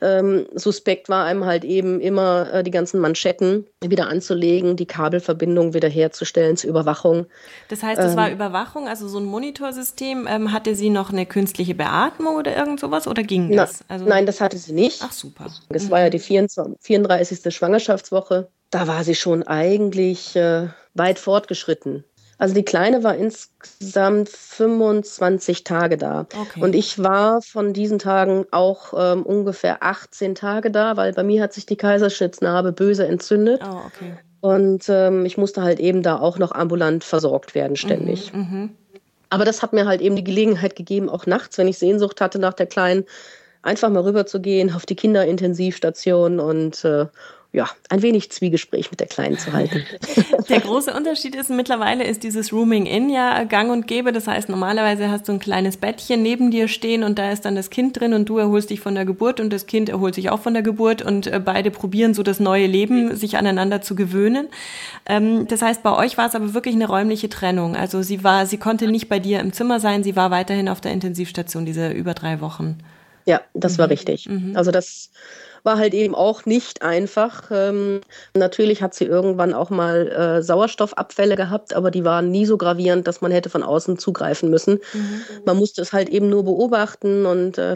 [0.00, 5.74] Ähm, suspekt war einem halt eben immer äh, die ganzen Manschetten wieder anzulegen, die Kabelverbindung
[5.74, 7.26] wieder herzustellen zur Überwachung.
[7.68, 10.26] Das heißt, es war Überwachung, also so ein Monitorsystem.
[10.28, 13.84] Ähm, hatte sie noch eine künstliche Beatmung oder irgend sowas oder ging Na, das?
[13.88, 15.02] Also, nein, das hatte sie nicht.
[15.04, 15.46] Ach super.
[15.68, 17.54] Es war ja die 24, 34.
[17.54, 18.48] Schwangerschaftswoche.
[18.70, 22.04] Da war sie schon eigentlich äh, weit fortgeschritten.
[22.42, 26.26] Also die Kleine war insgesamt 25 Tage da.
[26.36, 26.60] Okay.
[26.60, 31.40] Und ich war von diesen Tagen auch ähm, ungefähr 18 Tage da, weil bei mir
[31.40, 33.62] hat sich die Kaiserschnittsnarbe böse entzündet.
[33.64, 34.14] Oh, okay.
[34.40, 38.32] Und ähm, ich musste halt eben da auch noch ambulant versorgt werden, ständig.
[39.30, 42.40] Aber das hat mir halt eben die Gelegenheit gegeben, auch nachts, wenn ich Sehnsucht hatte
[42.40, 43.04] nach der Kleinen,
[43.62, 47.06] einfach mal rüber zu gehen auf die Kinderintensivstation und äh,
[47.54, 49.84] ja, ein wenig Zwiegespräch mit der Kleinen zu halten.
[50.48, 54.10] Der große Unterschied ist, mittlerweile ist dieses Rooming in ja gang und gäbe.
[54.12, 57.54] Das heißt, normalerweise hast du ein kleines Bettchen neben dir stehen und da ist dann
[57.54, 60.30] das Kind drin und du erholst dich von der Geburt und das Kind erholt sich
[60.30, 63.94] auch von der Geburt und äh, beide probieren so das neue Leben, sich aneinander zu
[63.94, 64.48] gewöhnen.
[65.04, 67.76] Ähm, das heißt, bei euch war es aber wirklich eine räumliche Trennung.
[67.76, 70.80] Also sie war, sie konnte nicht bei dir im Zimmer sein, sie war weiterhin auf
[70.80, 72.78] der Intensivstation diese über drei Wochen.
[73.26, 74.28] Ja, das war richtig.
[74.54, 75.10] Also das
[75.64, 77.50] war halt eben auch nicht einfach.
[77.50, 78.00] Ähm,
[78.34, 83.06] natürlich hat sie irgendwann auch mal äh, Sauerstoffabfälle gehabt, aber die waren nie so gravierend,
[83.06, 84.80] dass man hätte von außen zugreifen müssen.
[85.44, 87.74] Man musste es halt eben nur beobachten und äh,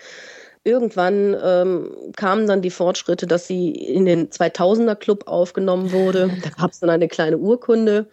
[0.66, 6.28] Irgendwann ähm, kamen dann die Fortschritte, dass sie in den 2000er Club aufgenommen wurde.
[6.42, 8.06] Da gab es dann eine kleine Urkunde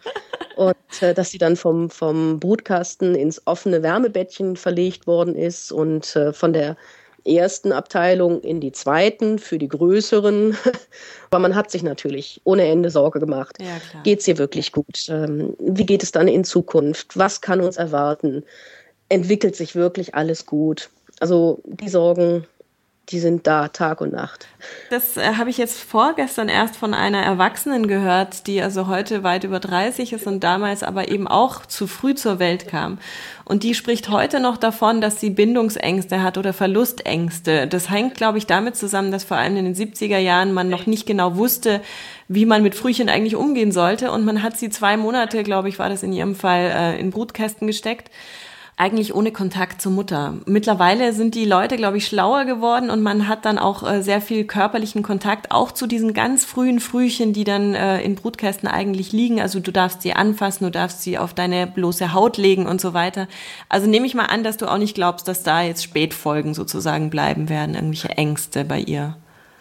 [0.54, 6.14] und äh, dass sie dann vom, vom Brutkasten ins offene Wärmebettchen verlegt worden ist und
[6.14, 6.76] äh, von der
[7.24, 10.56] ersten Abteilung in die zweiten für die größeren.
[11.30, 13.56] Aber man hat sich natürlich ohne Ende Sorge gemacht.
[13.60, 15.08] Ja, geht es ihr wirklich gut?
[15.08, 17.16] Ähm, wie geht es dann in Zukunft?
[17.16, 18.44] Was kann uns erwarten?
[19.08, 20.90] Entwickelt sich wirklich alles gut?
[21.20, 22.46] Also die Sorgen
[23.10, 24.46] die sind da Tag und Nacht.
[24.88, 29.44] Das äh, habe ich jetzt vorgestern erst von einer Erwachsenen gehört, die also heute weit
[29.44, 32.98] über 30 ist und damals aber eben auch zu früh zur Welt kam.
[33.44, 37.66] Und die spricht heute noch davon, dass sie Bindungsängste hat oder Verlustängste.
[37.66, 40.86] Das hängt, glaube ich, damit zusammen, dass vor allem in den 70er Jahren man noch
[40.86, 41.82] nicht genau wusste,
[42.28, 44.12] wie man mit Frühchen eigentlich umgehen sollte.
[44.12, 47.10] Und man hat sie zwei Monate, glaube ich, war das in ihrem Fall, äh, in
[47.10, 48.10] Brutkästen gesteckt
[48.76, 50.34] eigentlich ohne Kontakt zur Mutter.
[50.46, 54.20] Mittlerweile sind die Leute, glaube ich, schlauer geworden und man hat dann auch äh, sehr
[54.20, 59.12] viel körperlichen Kontakt, auch zu diesen ganz frühen Frühchen, die dann äh, in Brutkästen eigentlich
[59.12, 59.40] liegen.
[59.40, 62.94] Also du darfst sie anfassen, du darfst sie auf deine bloße Haut legen und so
[62.94, 63.28] weiter.
[63.68, 67.10] Also nehme ich mal an, dass du auch nicht glaubst, dass da jetzt Spätfolgen sozusagen
[67.10, 69.16] bleiben werden, irgendwelche Ängste bei ihr.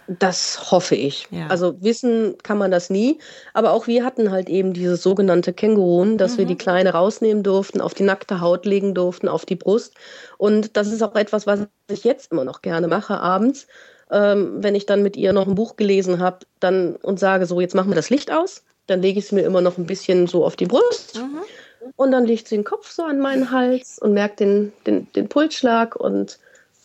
[0.07, 1.27] Das hoffe ich.
[1.31, 1.47] Ja.
[1.47, 3.19] Also wissen kann man das nie.
[3.53, 6.37] Aber auch wir hatten halt eben dieses sogenannte Kängurun, dass Mhm.
[6.39, 9.93] wir die Kleine rausnehmen durften, auf die nackte Haut legen durften, auf die Brust.
[10.37, 13.67] Und das ist auch etwas, was ich jetzt immer noch gerne mache, abends,
[14.11, 17.61] ähm, wenn ich dann mit ihr noch ein Buch gelesen habe, dann und sage so,
[17.61, 18.63] jetzt machen wir das Licht aus.
[18.87, 21.17] Dann lege ich es mir immer noch ein bisschen so auf die Brust.
[21.95, 25.29] Und dann legt sie den Kopf so an meinen Hals und merkt den, den, den
[25.29, 26.39] Pulsschlag und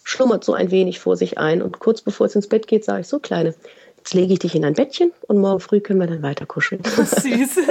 [0.08, 1.60] schlummert so ein wenig vor sich ein.
[1.60, 3.54] Und kurz bevor es ins Bett geht, sage ich so, Kleine,
[3.98, 6.82] jetzt lege ich dich in ein Bettchen und morgen früh können wir dann weiter kuscheln.
[6.84, 7.58] Süß.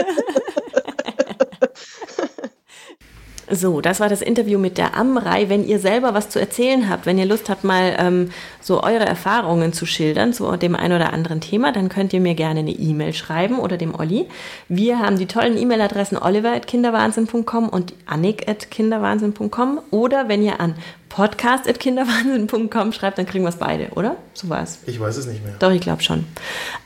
[3.50, 5.48] So, das war das Interview mit der Amrei.
[5.48, 8.30] Wenn ihr selber was zu erzählen habt, wenn ihr Lust habt, mal ähm,
[8.60, 12.36] so eure Erfahrungen zu schildern zu dem ein oder anderen Thema, dann könnt ihr mir
[12.36, 14.28] gerne eine E-Mail schreiben oder dem Olli.
[14.68, 20.76] Wir haben die tollen E-Mail-Adressen oliver.kinderwahnsinn.com und annik.kinderwahnsinn.com oder wenn ihr an
[21.10, 24.18] podcast.kinderwahnsinn.com schreibt, dann kriegen wir es beide, oder?
[24.34, 24.80] So war es.
[24.86, 25.56] Ich weiß es nicht mehr.
[25.60, 26.26] Doch, ich glaube schon.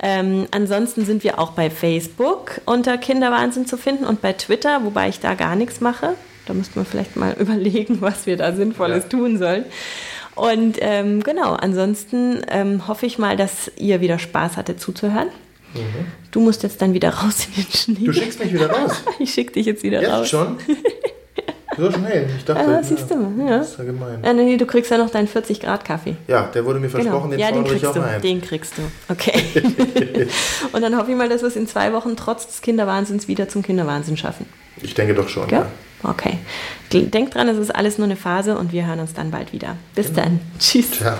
[0.02, 5.10] Ähm, ansonsten sind wir auch bei Facebook unter Kinderwahnsinn zu finden und bei Twitter, wobei
[5.10, 6.16] ich da gar nichts mache.
[6.46, 9.10] Da müsste man vielleicht mal überlegen, was wir da Sinnvolles Ja.
[9.10, 9.66] tun sollen.
[10.36, 15.28] Und ähm, genau, ansonsten ähm, hoffe ich mal, dass ihr wieder Spaß hattet zuzuhören.
[16.32, 18.00] Du musst jetzt dann wieder raus in den Schnee.
[18.02, 18.06] Mhm.
[18.06, 18.92] Du schickst mich wieder raus.
[19.20, 20.30] ich schicke dich jetzt wieder Jetzt raus.
[20.30, 20.58] schon?
[21.78, 22.28] So schnell.
[22.38, 23.58] Ich dachte, Ah, siehst du mal, ja.
[23.60, 24.20] das ist ja gemein.
[24.24, 26.16] Ja, nee, du kriegst ja noch deinen 40 Grad Kaffee.
[26.28, 27.50] Ja, der wurde mir versprochen, den Genau.
[27.50, 28.10] ja, den fordere ich kriegst auch du.
[28.10, 28.22] ein.
[28.22, 28.82] Den kriegst du.
[29.10, 30.28] Okay.
[30.74, 33.48] und dann hoffe ich mal, dass wir es in zwei Wochen trotz des Kinderwahnsinns wieder
[33.48, 34.46] zum Kinderwahnsinn schaffen.
[34.82, 35.48] Ich denke doch schon.
[35.50, 35.66] Ja.
[36.04, 36.40] Okay.
[36.92, 39.78] Denkt dran, es ist alles nur eine Phase und wir hören uns dann bald wieder.
[39.96, 40.22] Bis Genau.
[40.24, 40.40] dann.
[40.60, 40.92] Tschüss.
[40.92, 41.20] Tja.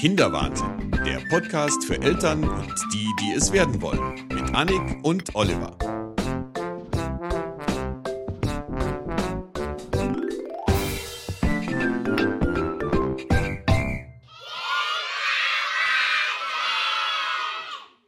[0.00, 4.14] Kinderwahnsinn, der Podcast für Eltern und die, die es werden wollen.
[4.32, 5.76] Mit Annik und Oliver.